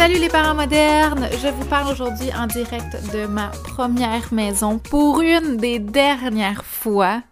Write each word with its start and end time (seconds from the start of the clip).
Salut 0.00 0.18
les 0.18 0.30
parents 0.30 0.54
modernes! 0.54 1.28
Je 1.42 1.48
vous 1.48 1.66
parle 1.66 1.92
aujourd'hui 1.92 2.30
en 2.34 2.46
direct 2.46 2.96
de 3.12 3.26
ma 3.26 3.48
première 3.48 4.32
maison 4.32 4.78
pour 4.78 5.20
une 5.20 5.58
des 5.58 5.78
dernières 5.78 6.64
fois. 6.64 7.22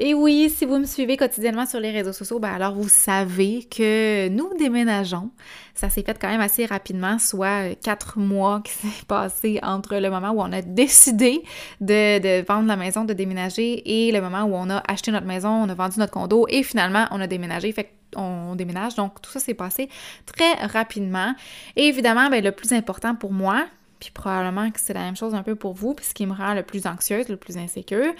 Et 0.00 0.12
oui, 0.12 0.50
si 0.50 0.64
vous 0.64 0.78
me 0.78 0.84
suivez 0.84 1.16
quotidiennement 1.16 1.64
sur 1.64 1.78
les 1.78 1.92
réseaux 1.92 2.12
sociaux, 2.12 2.40
ben 2.40 2.52
alors 2.52 2.74
vous 2.74 2.88
savez 2.88 3.68
que 3.70 4.28
nous 4.30 4.50
déménageons. 4.58 5.30
Ça 5.76 5.90
s'est 5.90 6.02
fait 6.02 6.18
quand 6.20 6.28
même 6.28 6.40
assez 6.40 6.66
rapidement, 6.66 7.20
soit 7.20 7.76
quatre 7.80 8.18
mois 8.18 8.62
qui 8.64 8.72
s'est 8.72 9.04
passé 9.06 9.60
entre 9.62 9.94
le 9.94 10.10
moment 10.10 10.30
où 10.30 10.40
on 10.40 10.52
a 10.52 10.60
décidé 10.60 11.44
de, 11.80 12.44
vendre 12.44 12.66
la 12.66 12.74
maison, 12.74 13.04
de 13.04 13.12
déménager, 13.12 14.08
et 14.08 14.10
le 14.10 14.20
moment 14.20 14.42
où 14.42 14.56
on 14.56 14.70
a 14.70 14.82
acheté 14.88 15.12
notre 15.12 15.28
maison, 15.28 15.50
on 15.50 15.68
a 15.68 15.74
vendu 15.74 16.00
notre 16.00 16.12
condo, 16.12 16.46
et 16.48 16.64
finalement 16.64 17.06
on 17.12 17.20
a 17.20 17.28
déménagé. 17.28 17.72
On 18.16 18.54
déménage. 18.54 18.94
Donc, 18.94 19.20
tout 19.22 19.30
ça 19.30 19.40
s'est 19.40 19.54
passé 19.54 19.88
très 20.26 20.54
rapidement. 20.66 21.34
Et 21.76 21.86
évidemment, 21.86 22.28
ben, 22.28 22.42
le 22.42 22.52
plus 22.52 22.72
important 22.72 23.14
pour 23.14 23.32
moi, 23.32 23.66
puis 24.00 24.10
probablement 24.10 24.70
que 24.70 24.80
c'est 24.80 24.94
la 24.94 25.00
même 25.00 25.16
chose 25.16 25.34
un 25.34 25.42
peu 25.42 25.54
pour 25.54 25.74
vous, 25.74 25.94
puis 25.94 26.04
ce 26.04 26.14
qui 26.14 26.26
me 26.26 26.32
rend 26.32 26.54
le 26.54 26.62
plus 26.62 26.86
anxieuse, 26.86 27.28
le 27.28 27.36
plus 27.36 27.56
insécure, 27.56 28.12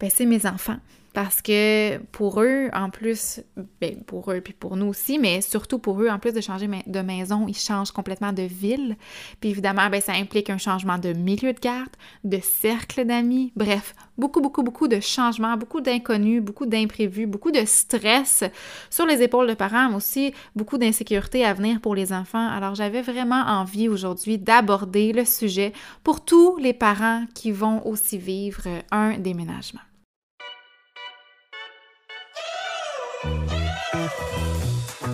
ben, 0.00 0.10
c'est 0.10 0.26
mes 0.26 0.46
enfants. 0.46 0.76
Parce 1.14 1.40
que 1.42 1.98
pour 2.10 2.42
eux, 2.42 2.68
en 2.72 2.90
plus, 2.90 3.40
ben 3.80 4.02
pour 4.04 4.32
eux 4.32 4.40
puis 4.40 4.52
pour 4.52 4.76
nous 4.76 4.86
aussi, 4.86 5.20
mais 5.20 5.40
surtout 5.40 5.78
pour 5.78 6.02
eux, 6.02 6.08
en 6.08 6.18
plus 6.18 6.32
de 6.32 6.40
changer 6.40 6.68
de 6.86 7.00
maison, 7.00 7.46
ils 7.46 7.56
changent 7.56 7.92
complètement 7.92 8.32
de 8.32 8.42
ville. 8.42 8.96
Puis 9.40 9.50
évidemment, 9.50 9.88
ben 9.90 10.00
ça 10.00 10.12
implique 10.12 10.50
un 10.50 10.58
changement 10.58 10.98
de 10.98 11.12
milieu 11.12 11.52
de 11.52 11.60
garde, 11.60 11.90
de 12.24 12.40
cercle 12.42 13.04
d'amis, 13.04 13.52
bref, 13.54 13.94
beaucoup, 14.18 14.40
beaucoup, 14.40 14.64
beaucoup 14.64 14.88
de 14.88 14.98
changements, 14.98 15.56
beaucoup 15.56 15.80
d'inconnus, 15.80 16.42
beaucoup 16.42 16.66
d'imprévus, 16.66 17.26
beaucoup 17.26 17.52
de 17.52 17.64
stress 17.64 18.42
sur 18.90 19.06
les 19.06 19.22
épaules 19.22 19.46
de 19.46 19.54
parents, 19.54 19.90
mais 19.90 19.96
aussi 19.96 20.34
beaucoup 20.56 20.78
d'insécurité 20.78 21.44
à 21.44 21.54
venir 21.54 21.80
pour 21.80 21.94
les 21.94 22.12
enfants. 22.12 22.48
Alors 22.48 22.74
j'avais 22.74 23.02
vraiment 23.02 23.44
envie 23.46 23.88
aujourd'hui 23.88 24.36
d'aborder 24.36 25.12
le 25.12 25.24
sujet 25.24 25.72
pour 26.02 26.24
tous 26.24 26.56
les 26.56 26.72
parents 26.72 27.24
qui 27.34 27.52
vont 27.52 27.86
aussi 27.86 28.18
vivre 28.18 28.62
un 28.90 29.16
déménagement. 29.16 29.80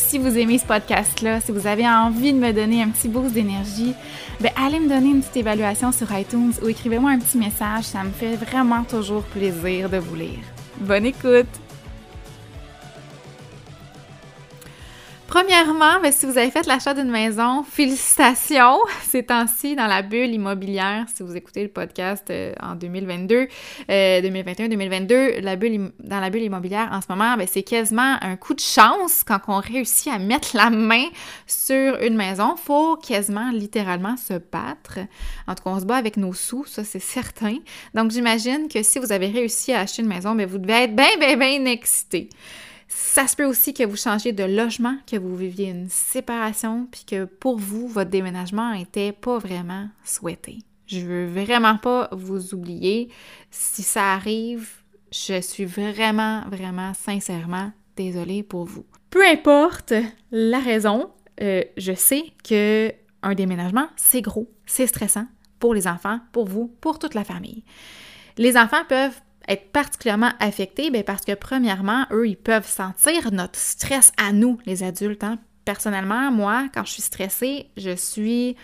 si 0.00 0.18
vous 0.18 0.36
aimez 0.38 0.58
ce 0.58 0.64
podcast-là, 0.64 1.40
si 1.40 1.52
vous 1.52 1.66
avez 1.66 1.86
envie 1.86 2.32
de 2.32 2.38
me 2.38 2.52
donner 2.52 2.82
un 2.82 2.88
petit 2.88 3.08
boost 3.08 3.32
d'énergie, 3.32 3.94
ben 4.40 4.50
allez 4.56 4.80
me 4.80 4.88
donner 4.88 5.10
une 5.10 5.20
petite 5.20 5.36
évaluation 5.36 5.92
sur 5.92 6.12
iTunes 6.16 6.52
ou 6.62 6.68
écrivez-moi 6.68 7.10
un 7.10 7.18
petit 7.18 7.38
message, 7.38 7.84
ça 7.84 8.02
me 8.02 8.10
fait 8.10 8.36
vraiment 8.36 8.82
toujours 8.84 9.22
plaisir 9.22 9.88
de 9.88 9.98
vous 9.98 10.16
lire. 10.16 10.40
Bonne 10.80 11.06
écoute! 11.06 11.69
Premièrement, 15.30 16.00
ben, 16.02 16.10
si 16.10 16.26
vous 16.26 16.36
avez 16.36 16.50
fait 16.50 16.66
l'achat 16.66 16.92
d'une 16.92 17.08
maison, 17.08 17.62
félicitations! 17.62 18.80
Ces 19.08 19.22
temps-ci, 19.22 19.76
dans 19.76 19.86
la 19.86 20.02
bulle 20.02 20.34
immobilière, 20.34 21.06
si 21.14 21.22
vous 21.22 21.36
écoutez 21.36 21.62
le 21.62 21.68
podcast 21.68 22.28
euh, 22.30 22.52
en 22.60 22.74
2022, 22.74 23.46
2021-2022, 23.88 25.12
euh, 25.12 25.40
la 25.40 25.54
bulle, 25.54 25.92
dans 26.02 26.18
la 26.18 26.30
bulle 26.30 26.42
immobilière 26.42 26.88
en 26.90 27.00
ce 27.00 27.06
moment, 27.08 27.36
ben, 27.36 27.46
c'est 27.48 27.62
quasiment 27.62 28.16
un 28.20 28.34
coup 28.34 28.54
de 28.54 28.60
chance 28.60 29.22
quand 29.24 29.38
on 29.46 29.60
réussit 29.60 30.12
à 30.12 30.18
mettre 30.18 30.56
la 30.56 30.68
main 30.68 31.06
sur 31.46 32.02
une 32.02 32.16
maison. 32.16 32.56
Faut 32.56 32.96
quasiment, 32.96 33.52
littéralement, 33.52 34.16
se 34.16 34.34
battre. 34.34 34.98
En 35.46 35.54
tout 35.54 35.62
cas, 35.62 35.70
on 35.70 35.78
se 35.78 35.84
bat 35.84 35.96
avec 35.96 36.16
nos 36.16 36.32
sous, 36.32 36.64
ça 36.64 36.82
c'est 36.82 36.98
certain. 36.98 37.58
Donc, 37.94 38.10
j'imagine 38.10 38.66
que 38.66 38.82
si 38.82 38.98
vous 38.98 39.12
avez 39.12 39.28
réussi 39.28 39.72
à 39.72 39.82
acheter 39.82 40.02
une 40.02 40.08
maison, 40.08 40.34
ben, 40.34 40.48
vous 40.48 40.58
devez 40.58 40.82
être 40.82 40.96
bien, 40.96 41.16
bien, 41.20 41.36
bien 41.36 41.66
excité. 41.66 42.30
Ça 42.92 43.28
se 43.28 43.36
peut 43.36 43.44
aussi 43.44 43.72
que 43.72 43.84
vous 43.84 43.96
changiez 43.96 44.32
de 44.32 44.42
logement, 44.42 44.96
que 45.06 45.16
vous 45.16 45.36
viviez 45.36 45.70
une 45.70 45.88
séparation, 45.88 46.88
puis 46.90 47.04
que 47.06 47.24
pour 47.24 47.56
vous, 47.56 47.86
votre 47.86 48.10
déménagement 48.10 48.74
n'était 48.74 49.12
pas 49.12 49.38
vraiment 49.38 49.88
souhaité. 50.04 50.58
Je 50.88 50.98
veux 50.98 51.26
vraiment 51.26 51.76
pas 51.76 52.08
vous 52.10 52.52
oublier. 52.52 53.08
Si 53.52 53.84
ça 53.84 54.12
arrive, 54.14 54.68
je 55.12 55.40
suis 55.40 55.64
vraiment, 55.64 56.42
vraiment, 56.50 56.92
sincèrement 56.94 57.70
désolée 57.96 58.42
pour 58.42 58.64
vous. 58.64 58.84
Peu 59.08 59.24
importe 59.24 59.94
la 60.32 60.58
raison, 60.58 61.10
euh, 61.40 61.62
je 61.76 61.92
sais 61.92 62.24
que 62.42 62.92
un 63.22 63.34
déménagement, 63.34 63.86
c'est 63.94 64.20
gros, 64.20 64.50
c'est 64.66 64.88
stressant 64.88 65.26
pour 65.60 65.74
les 65.74 65.86
enfants, 65.86 66.18
pour 66.32 66.48
vous, 66.48 66.74
pour 66.80 66.98
toute 66.98 67.14
la 67.14 67.22
famille. 67.22 67.62
Les 68.36 68.56
enfants 68.56 68.84
peuvent 68.88 69.20
être 69.50 69.70
particulièrement 69.72 70.32
affectés? 70.40 70.90
Bien 70.90 71.02
parce 71.02 71.24
que 71.24 71.32
premièrement, 71.32 72.06
eux, 72.12 72.28
ils 72.28 72.36
peuvent 72.36 72.68
sentir 72.68 73.32
notre 73.32 73.58
stress 73.58 74.12
à 74.16 74.32
nous, 74.32 74.58
les 74.64 74.82
adultes. 74.82 75.24
Hein. 75.24 75.38
Personnellement, 75.64 76.30
moi, 76.30 76.68
quand 76.72 76.84
je 76.84 76.92
suis 76.92 77.02
stressée, 77.02 77.66
je 77.76 77.94
suis 77.94 78.56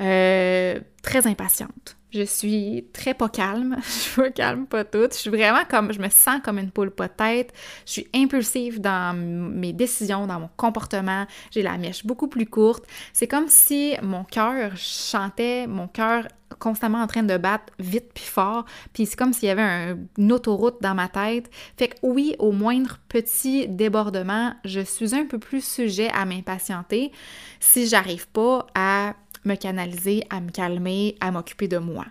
euh, 0.00 0.80
très 1.02 1.26
impatiente. 1.26 1.96
Je 2.14 2.22
suis 2.22 2.86
très 2.92 3.12
pas 3.12 3.28
calme. 3.28 3.76
Je 4.16 4.20
me 4.20 4.28
calme 4.30 4.66
pas 4.66 4.84
toute. 4.84 5.14
Je 5.14 5.18
suis 5.18 5.30
vraiment 5.30 5.64
comme, 5.68 5.92
je 5.92 5.98
me 5.98 6.08
sens 6.08 6.40
comme 6.44 6.58
une 6.58 6.70
poule 6.70 6.92
pas 6.92 7.08
tête. 7.08 7.52
Je 7.86 7.92
suis 7.92 8.08
impulsive 8.14 8.80
dans 8.80 9.16
mes 9.16 9.72
décisions, 9.72 10.26
dans 10.28 10.38
mon 10.38 10.50
comportement. 10.56 11.26
J'ai 11.50 11.62
la 11.62 11.76
mèche 11.76 12.06
beaucoup 12.06 12.28
plus 12.28 12.46
courte. 12.46 12.84
C'est 13.12 13.26
comme 13.26 13.48
si 13.48 13.94
mon 14.02 14.22
cœur 14.22 14.76
chantait, 14.76 15.66
mon 15.66 15.88
cœur 15.88 16.28
constamment 16.60 17.02
en 17.02 17.08
train 17.08 17.24
de 17.24 17.36
battre 17.36 17.72
vite 17.80 18.12
puis 18.14 18.24
fort, 18.24 18.64
puis 18.92 19.06
c'est 19.06 19.16
comme 19.16 19.32
s'il 19.32 19.48
y 19.48 19.50
avait 19.50 19.62
un, 19.62 19.98
une 20.16 20.32
autoroute 20.32 20.76
dans 20.80 20.94
ma 20.94 21.08
tête. 21.08 21.50
Fait 21.76 21.88
que 21.88 21.96
oui, 22.02 22.36
au 22.38 22.52
moindre 22.52 22.98
petit 23.08 23.66
débordement, 23.66 24.54
je 24.64 24.80
suis 24.80 25.16
un 25.16 25.26
peu 25.26 25.38
plus 25.38 25.64
sujet 25.64 26.10
à 26.14 26.24
m'impatienter 26.24 27.10
si 27.58 27.88
j'arrive 27.88 28.28
pas 28.28 28.66
à 28.74 29.14
me 29.44 29.54
canaliser, 29.54 30.24
à 30.30 30.40
me 30.40 30.50
calmer, 30.50 31.16
à 31.20 31.30
m'occuper 31.30 31.68
de 31.68 31.78
moi 31.78 32.06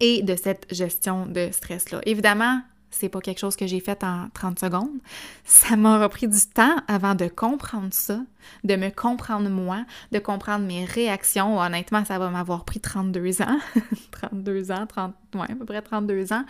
et 0.00 0.22
de 0.22 0.34
cette 0.34 0.66
gestion 0.72 1.26
de 1.26 1.50
stress-là. 1.52 2.00
Évidemment, 2.06 2.62
c'est 2.90 3.08
pas 3.08 3.20
quelque 3.20 3.38
chose 3.38 3.56
que 3.56 3.66
j'ai 3.66 3.80
fait 3.80 4.02
en 4.02 4.28
30 4.34 4.58
secondes. 4.58 4.98
Ça 5.44 5.76
m'a 5.76 6.02
repris 6.02 6.26
du 6.26 6.40
temps 6.52 6.76
avant 6.88 7.14
de 7.14 7.28
comprendre 7.28 7.92
ça, 7.92 8.20
de 8.64 8.76
me 8.76 8.90
comprendre 8.90 9.48
moi, 9.48 9.84
de 10.12 10.18
comprendre 10.18 10.66
mes 10.66 10.84
réactions. 10.84 11.58
Honnêtement, 11.58 12.04
ça 12.04 12.18
va 12.18 12.30
m'avoir 12.30 12.64
pris 12.64 12.80
32 12.80 13.42
ans. 13.42 13.58
32 14.10 14.72
ans, 14.72 14.86
30, 14.86 15.14
ouais, 15.34 15.42
à 15.42 15.54
peu 15.54 15.64
près 15.64 15.82
32 15.82 16.32
ans. 16.32 16.44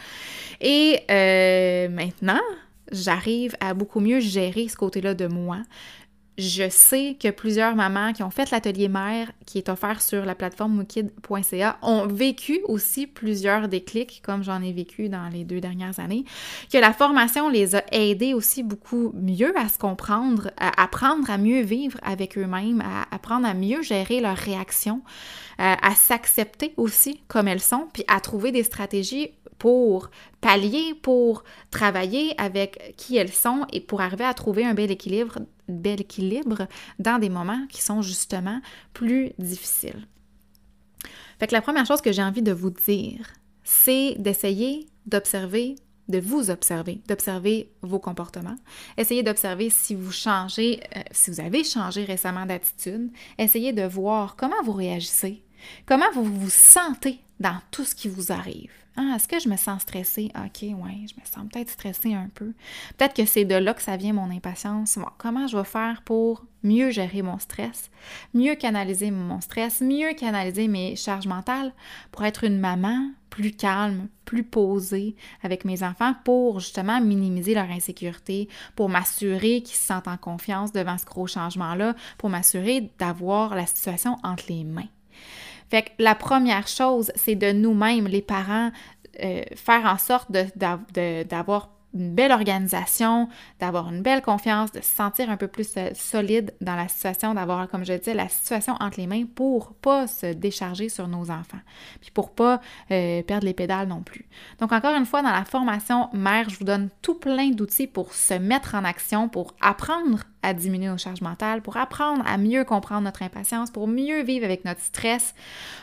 Et 0.61 1.01
euh, 1.11 1.89
maintenant, 1.91 2.41
j'arrive 2.91 3.55
à 3.61 3.75
beaucoup 3.75 4.01
mieux 4.01 4.21
gérer 4.21 4.67
ce 4.69 4.77
côté-là 4.77 5.15
de 5.15 5.27
moi 5.27 5.59
je 6.41 6.69
sais 6.71 7.17
que 7.21 7.29
plusieurs 7.29 7.77
mamans 7.77 8.13
qui 8.13 8.23
ont 8.23 8.31
fait 8.31 8.51
l'atelier 8.51 8.89
mère, 8.89 9.31
qui 9.47 9.59
est 9.59 9.69
offert 9.69 10.01
sur 10.01 10.25
la 10.25 10.35
plateforme 10.35 10.75
mookid.ca, 10.75 11.79
ont 11.83 12.07
vécu 12.07 12.61
aussi 12.65 13.07
plusieurs 13.07 13.69
déclics, 13.69 14.23
comme 14.25 14.43
j'en 14.43 14.63
ai 14.63 14.73
vécu 14.73 15.09
dans 15.09 15.29
les 15.29 15.45
deux 15.45 15.61
dernières 15.61 16.01
années, 16.01 16.25
que 16.73 16.79
la 16.79 16.93
formation 16.93 17.49
les 17.49 17.77
a 17.77 17.85
aidés 17.93 18.35
aussi 18.35 18.63
beaucoup 18.63 19.13
mieux 19.15 19.57
à 19.59 19.69
se 19.69 19.79
comprendre, 19.79 20.51
à 20.57 20.83
apprendre 20.83 21.31
à 21.31 21.39
mieux 21.39 21.61
vivre 21.61 21.99
avec 22.03 22.39
eux-mêmes, 22.39 22.81
à 22.81 23.15
apprendre 23.15 23.47
à 23.47 23.55
mieux 23.55 23.83
gérer 23.83 24.21
leurs 24.21 24.37
réactions, 24.37 25.03
à 25.59 25.95
s'accepter 25.95 26.73
aussi 26.79 27.21
comme 27.29 27.47
elles 27.47 27.61
sont, 27.61 27.87
puis 27.93 28.05
à 28.09 28.19
trouver 28.21 28.51
des 28.51 28.63
stratégies 28.63 29.31
pour 29.59 30.11
pallier, 30.41 30.95
pour 31.03 31.45
travailler 31.71 32.35
avec 32.41 32.95
qui 32.97 33.17
elles 33.17 33.33
sont 33.33 33.67
et 33.73 33.81
pour 33.81 34.01
arriver 34.01 34.25
à 34.25 34.33
trouver 34.33 34.65
un 34.65 34.75
bel 34.75 34.91
équilibre, 34.91 35.39
bel 35.71 36.01
équilibre 36.01 36.67
dans 36.99 37.19
des 37.19 37.29
moments 37.29 37.67
qui 37.69 37.83
sont 37.83 38.03
justement 38.03 38.61
plus 38.93 39.33
difficiles. 39.39 40.07
Fait 41.39 41.47
que 41.47 41.55
la 41.55 41.63
première 41.63 41.87
chose 41.87 42.03
que 42.03 42.13
j'ai 42.13 42.23
envie 42.23 42.43
de 42.43 42.53
vous 42.53 42.71
dire, 42.71 43.27
c'est 43.65 44.15
d'essayer 44.19 44.87
d'observer 45.07 45.77
de 46.11 46.19
vous 46.19 46.51
observer, 46.51 47.01
d'observer 47.09 47.71
vos 47.83 48.01
comportements. 48.01 48.57
Essayez 48.97 49.23
d'observer 49.23 49.71
si 49.71 49.95
vous 49.95 50.11
changez, 50.13 50.81
euh, 50.97 51.03
si 51.13 51.31
vous 51.31 51.41
avez 51.41 51.65
changé 51.65 52.05
récemment 52.05 52.47
d'attitude. 52.47 53.11
Essayez 53.39 53.73
de 53.73 53.85
voir 53.85 54.37
comment 54.37 54.61
vous 54.65 54.73
réagissez, 54.73 55.43
comment 55.87 56.11
vous 56.13 56.25
vous 56.25 56.51
sentez 56.51 57.21
dans 57.39 57.59
tout 57.71 57.85
ce 57.85 57.95
qui 57.95 58.09
vous 58.09 58.33
arrive. 58.33 58.73
Ah, 58.97 59.15
est-ce 59.17 59.29
que 59.29 59.39
je 59.39 59.49
me 59.49 59.57
sens 59.57 59.83
stressée? 59.83 60.31
OK, 60.35 60.63
ouais, 60.63 61.07
je 61.09 61.15
me 61.21 61.25
sens 61.25 61.47
peut-être 61.53 61.71
stressée 61.71 62.15
un 62.15 62.29
peu. 62.35 62.53
Peut-être 62.97 63.15
que 63.15 63.25
c'est 63.25 63.45
de 63.45 63.55
là 63.55 63.73
que 63.73 63.83
ça 63.83 63.97
vient 63.97 64.13
mon 64.13 64.31
impatience. 64.31 64.99
comment 65.19 65.47
je 65.47 65.57
vais 65.57 65.65
faire 65.65 66.03
pour 66.05 66.45
mieux 66.63 66.91
gérer 66.91 67.23
mon 67.23 67.39
stress, 67.39 67.91
mieux 68.35 68.55
canaliser 68.55 69.11
mon 69.11 69.41
stress, 69.41 69.81
mieux 69.81 70.13
canaliser 70.15 70.69
mes 70.69 70.97
charges 70.97 71.27
mentales 71.27 71.73
pour 72.13 72.25
être 72.25 72.45
une 72.45 72.59
maman 72.59 73.11
plus 73.31 73.53
calme, 73.53 74.09
plus 74.25 74.43
posée 74.43 75.15
avec 75.43 75.65
mes 75.65 75.83
enfants 75.83 76.15
pour 76.25 76.61
justement 76.61 77.01
minimiser 77.01 77.55
leur 77.55 77.71
insécurité, 77.71 78.49
pour 78.77 78.89
m'assurer 78.89 79.63
qu'ils 79.63 79.77
se 79.77 79.87
sentent 79.87 80.09
en 80.09 80.17
confiance 80.17 80.73
devant 80.73 80.99
ce 80.99 81.07
gros 81.07 81.29
changement-là, 81.29 81.95
pour 82.19 82.29
m'assurer 82.29 82.91
d'avoir 82.99 83.55
la 83.55 83.67
situation 83.67 84.19
entre 84.25 84.45
les 84.49 84.65
mains. 84.65 84.89
Fait 85.71 85.83
que 85.83 85.91
la 85.99 86.15
première 86.15 86.67
chose, 86.67 87.13
c'est 87.15 87.37
de 87.37 87.53
nous-mêmes, 87.53 88.09
les 88.09 88.23
parents, 88.23 88.71
euh, 89.23 89.43
faire 89.55 89.87
en 89.87 89.99
sorte 89.99 90.31
d'avoir 90.33 91.71
une 91.95 92.15
belle 92.15 92.33
organisation, 92.33 93.29
d'avoir 93.59 93.89
une 93.93 94.03
belle 94.03 94.23
confiance, 94.23 94.71
de 94.73 94.81
se 94.81 94.91
sentir 94.91 95.31
un 95.31 95.37
peu 95.37 95.49
plus 95.49 95.73
euh, 95.77 95.91
solide 95.95 96.55
dans 96.61 96.77
la 96.77 96.89
situation, 96.89 97.35
d'avoir, 97.35 97.69
comme 97.69 97.85
je 97.85 97.93
disais, 97.93 98.15
la 98.15 98.29
situation 98.29 98.75
entre 98.81 99.01
les 99.01 99.07
mains 99.07 99.25
pour 99.27 99.75
pas 99.75 100.07
se 100.07 100.27
décharger 100.33 100.89
sur 100.89 101.09
nos 101.09 101.31
enfants, 101.31 101.59
puis 102.01 102.11
pour 102.13 102.31
pas 102.31 102.61
euh, 102.91 103.23
perdre 103.23 103.45
les 103.45 103.55
pédales 103.55 103.89
non 103.89 104.03
plus. 104.03 104.29
Donc 104.61 104.73
encore 104.73 104.95
une 104.95 105.07
fois, 105.07 105.23
dans 105.23 105.33
la 105.33 105.45
formation 105.45 106.09
mère, 106.13 106.49
je 106.49 106.59
vous 106.59 106.65
donne 106.65 106.91
tout 107.03 107.15
plein 107.15 107.51
d'outils 107.51 107.89
pour 107.89 108.15
se 108.15 108.35
mettre 108.35 108.75
en 108.75 108.85
action, 108.85 109.29
pour 109.29 109.55
apprendre 109.61 110.21
à 110.43 110.55
diminuer 110.55 110.89
nos 110.89 110.99
charges 110.99 111.21
mentales, 111.21 111.63
pour 111.63 111.77
apprendre 111.77 112.23
à 112.27 112.39
mieux 112.39 112.65
comprendre 112.65 113.03
notre 113.03 113.23
impatience, 113.23 113.71
pour 113.71 113.87
mieux 113.87 114.23
vivre 114.23 114.45
avec 114.45 114.65
notre 114.65 114.81
stress, 114.81 115.35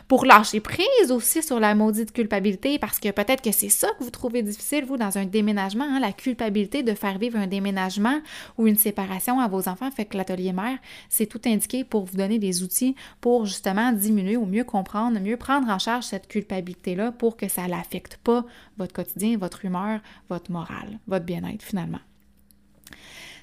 pour 0.08 0.26
lâcher 0.26 0.60
prise 0.60 1.12
aussi 1.12 1.44
sur 1.44 1.60
la 1.60 1.76
maudite 1.76 2.12
culpabilité, 2.12 2.80
parce 2.80 3.00
que 3.00 3.10
peut-être 3.12 3.42
que 3.42 3.52
c'est 3.52 3.70
ça 3.70 3.90
que 3.98 4.04
vous 4.04 4.10
trouvez 4.10 4.42
difficile, 4.42 4.86
vous, 4.86 4.98
dans 4.98 5.18
un 5.18 5.26
déménagement, 5.26 5.86
hein, 5.86 6.00
la 6.00 6.14
culpabilité 6.14 6.84
de 6.84 6.94
faire 6.94 7.18
vivre 7.18 7.38
un 7.38 7.48
déménagement 7.48 8.20
ou 8.58 8.68
une 8.68 8.78
séparation 8.78 9.40
à 9.40 9.48
vos 9.48 9.68
enfants, 9.68 9.92
fait 9.92 10.06
que 10.06 10.18
l'atelier 10.18 10.54
mère, 10.54 10.78
c'est 11.10 11.28
tout 11.28 11.42
indiqué 11.46 11.84
pour 11.84 12.06
vous 12.06 12.18
donner 12.18 12.40
des 12.40 12.64
outils 12.64 12.96
pour 13.22 13.46
justement 13.46 13.92
diminuer 13.92 14.38
ou 14.38 14.46
mieux 14.46 14.64
comprendre, 14.64 15.20
mieux 15.20 15.38
prendre 15.38 15.70
en 15.70 15.80
charge 15.80 16.06
cette 16.06 16.28
culpabilité-là 16.28 17.12
pour 17.12 17.38
que 17.38 17.48
ça 17.48 17.68
n'affecte 17.68 18.18
pas 18.24 18.46
votre 18.78 18.94
quotidien, 18.94 19.38
votre 19.38 19.66
humeur, 19.66 20.00
votre 20.30 20.52
morale, 20.52 21.00
votre 21.08 21.26
bien-être 21.26 21.64
finalement. 21.64 22.00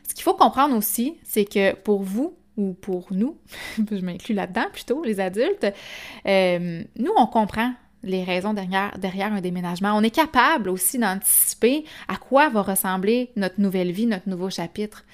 Ce 0.09 0.15
qu'il 0.15 0.23
faut 0.23 0.35
comprendre 0.35 0.77
aussi, 0.77 1.17
c'est 1.25 1.45
que 1.45 1.75
pour 1.75 2.03
vous, 2.03 2.37
ou 2.57 2.75
pour 2.75 3.07
nous, 3.11 3.37
je 3.91 4.05
m'inclus 4.05 4.35
là-dedans 4.35 4.67
plutôt, 4.73 5.03
les 5.03 5.21
adultes, 5.21 5.67
euh, 6.27 6.83
nous, 6.97 7.13
on 7.17 7.27
comprend 7.27 7.73
les 8.03 8.23
raisons 8.23 8.53
derrière, 8.53 8.97
derrière 8.99 9.33
un 9.33 9.41
déménagement. 9.41 9.97
On 9.97 10.03
est 10.03 10.15
capable 10.15 10.69
aussi 10.69 10.99
d'anticiper 10.99 11.85
à 12.07 12.17
quoi 12.17 12.51
va 12.51 12.63
ressembler 12.63 13.31
notre 13.37 13.61
nouvelle 13.61 13.93
vie, 13.93 14.07
notre 14.07 14.29
nouveau 14.29 14.51
chapitre. 14.51 15.05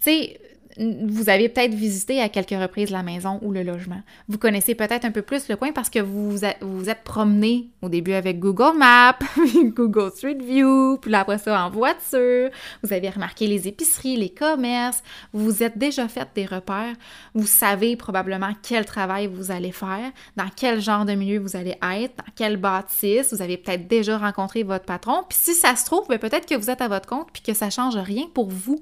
Tu 0.00 0.10
sais, 0.10 0.40
vous 0.78 1.28
avez 1.28 1.48
peut-être 1.48 1.74
visité 1.74 2.20
à 2.20 2.28
quelques 2.28 2.50
reprises 2.50 2.90
la 2.90 3.02
maison 3.02 3.38
ou 3.42 3.52
le 3.52 3.62
logement. 3.62 4.00
Vous 4.28 4.38
connaissez 4.38 4.74
peut-être 4.74 5.04
un 5.04 5.10
peu 5.10 5.22
plus 5.22 5.48
le 5.48 5.56
coin 5.56 5.72
parce 5.72 5.90
que 5.90 5.98
vous 5.98 6.30
vous 6.30 6.88
êtes 6.90 7.02
promené 7.04 7.70
au 7.82 7.88
début 7.88 8.12
avec 8.12 8.38
Google 8.38 8.78
Maps, 8.78 9.18
Google 9.64 10.10
Street 10.14 10.38
View, 10.40 10.98
puis 10.98 11.14
après 11.14 11.38
ça 11.38 11.64
en 11.64 11.70
voiture. 11.70 12.50
Vous 12.82 12.92
avez 12.92 13.10
remarqué 13.10 13.46
les 13.46 13.66
épiceries, 13.68 14.16
les 14.16 14.30
commerces. 14.30 15.02
Vous 15.32 15.44
vous 15.44 15.62
êtes 15.62 15.76
déjà 15.76 16.08
fait 16.08 16.28
des 16.34 16.46
repères. 16.46 16.94
Vous 17.34 17.46
savez 17.46 17.96
probablement 17.96 18.52
quel 18.62 18.84
travail 18.84 19.26
vous 19.26 19.50
allez 19.50 19.72
faire, 19.72 20.10
dans 20.36 20.48
quel 20.54 20.80
genre 20.80 21.04
de 21.04 21.12
milieu 21.14 21.38
vous 21.40 21.56
allez 21.56 21.76
être, 21.82 22.16
dans 22.16 22.32
quelle 22.36 22.56
bâtisse. 22.56 23.32
Vous 23.34 23.42
avez 23.42 23.56
peut-être 23.56 23.88
déjà 23.88 24.18
rencontré 24.18 24.62
votre 24.62 24.84
patron. 24.84 25.24
Puis 25.28 25.38
si 25.40 25.54
ça 25.54 25.74
se 25.74 25.84
trouve, 25.84 26.06
ben, 26.08 26.18
peut-être 26.18 26.46
que 26.46 26.54
vous 26.54 26.70
êtes 26.70 26.80
à 26.80 26.88
votre 26.88 27.08
compte 27.08 27.28
puis 27.32 27.42
que 27.42 27.54
ça 27.54 27.70
change 27.70 27.96
rien 27.96 28.26
pour 28.32 28.48
vous. 28.50 28.80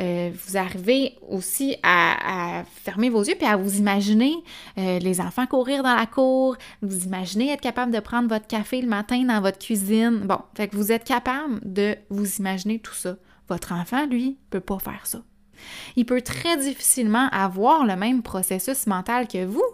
Euh, 0.00 0.30
vous 0.46 0.56
arrivez 0.56 1.14
aussi 1.28 1.76
à, 1.82 2.64
fermer 2.66 3.10
vos 3.10 3.22
yeux 3.22 3.34
puis 3.36 3.46
à 3.46 3.56
vous 3.56 3.78
imaginer 3.78 4.34
euh, 4.78 4.98
les 4.98 5.20
enfants 5.20 5.46
courir 5.46 5.82
dans 5.82 5.94
la 5.94 6.06
cour, 6.06 6.56
vous 6.82 7.04
imaginez 7.04 7.50
être 7.50 7.60
capable 7.60 7.92
de 7.92 8.00
prendre 8.00 8.28
votre 8.28 8.46
café 8.46 8.80
le 8.80 8.88
matin 8.88 9.22
dans 9.24 9.40
votre 9.40 9.58
cuisine. 9.58 10.20
Bon, 10.20 10.38
fait 10.56 10.68
que 10.68 10.76
vous 10.76 10.92
êtes 10.92 11.04
capable 11.04 11.60
de 11.64 11.96
vous 12.10 12.36
imaginer 12.36 12.78
tout 12.78 12.94
ça. 12.94 13.16
Votre 13.48 13.72
enfant, 13.72 14.06
lui, 14.06 14.38
peut 14.50 14.60
pas 14.60 14.78
faire 14.78 15.06
ça. 15.06 15.22
Il 15.96 16.06
peut 16.06 16.22
très 16.22 16.56
difficilement 16.56 17.28
avoir 17.30 17.84
le 17.86 17.96
même 17.96 18.22
processus 18.22 18.86
mental 18.86 19.28
que 19.28 19.44
vous. 19.44 19.64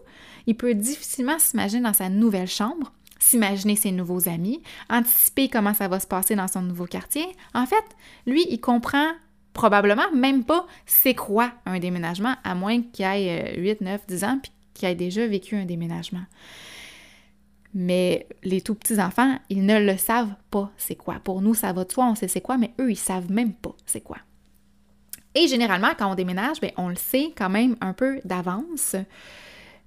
Il 0.47 0.56
peut 0.56 0.75
difficilement 0.75 1.38
s'imaginer 1.38 1.82
dans 1.82 1.93
sa 1.93 2.08
nouvelle 2.08 2.49
chambre, 2.49 2.93
s'imaginer 3.19 3.76
ses 3.76 3.93
nouveaux 3.93 4.29
amis, 4.29 4.62
anticiper 4.88 5.49
comment 5.49 5.75
ça 5.75 5.88
va 5.88 6.00
se 6.00 6.06
passer 6.06 6.35
dans 6.35 6.49
son 6.49 6.62
nouveau 6.62 6.87
quartier. 6.87 7.26
En 7.55 7.67
fait, 7.67 7.85
lui, 8.26 8.44
il 8.50 8.61
comprend 8.61 9.12
probablement 9.52 10.11
même 10.14 10.44
pas 10.44 10.67
c'est 10.87 11.14
quoi 11.14 11.52
un 11.67 11.79
déménagement, 11.79 12.35
à 12.44 12.55
moins 12.55 12.82
qu'il 12.82 13.05
ait 13.05 13.55
8, 13.58 13.81
9, 13.81 14.06
10 14.06 14.25
ans 14.25 14.38
puis 14.43 14.52
qu'il 14.75 14.88
ait 14.88 14.94
déjà 14.94 15.26
vécu 15.26 15.56
un 15.56 15.64
déménagement. 15.64 16.25
Mais 17.73 18.26
les 18.43 18.61
tout 18.61 18.75
petits 18.75 19.00
enfants, 19.00 19.38
ils 19.49 19.64
ne 19.64 19.78
le 19.78 19.97
savent 19.97 20.35
pas 20.50 20.71
c'est 20.76 20.97
quoi. 20.97 21.16
Pour 21.23 21.40
nous, 21.40 21.54
ça 21.54 21.73
va 21.73 21.85
de 21.85 21.92
soi, 21.92 22.07
on 22.07 22.14
sait 22.14 22.28
c'est 22.28 22.40
quoi, 22.40 22.59
mais 22.59 22.73
eux, 22.80 22.90
ils 22.90 22.97
savent 22.97 23.30
même 23.30 23.52
pas 23.52 23.75
c'est 23.87 24.00
quoi. 24.00 24.19
Et 25.35 25.47
généralement, 25.47 25.90
quand 25.97 26.11
on 26.11 26.16
déménage, 26.16 26.61
bien, 26.61 26.73
on 26.76 26.88
le 26.88 26.97
sait 26.97 27.33
quand 27.37 27.50
même 27.50 27.76
un 27.80 27.92
peu 27.92 28.21
d'avance. 28.25 28.97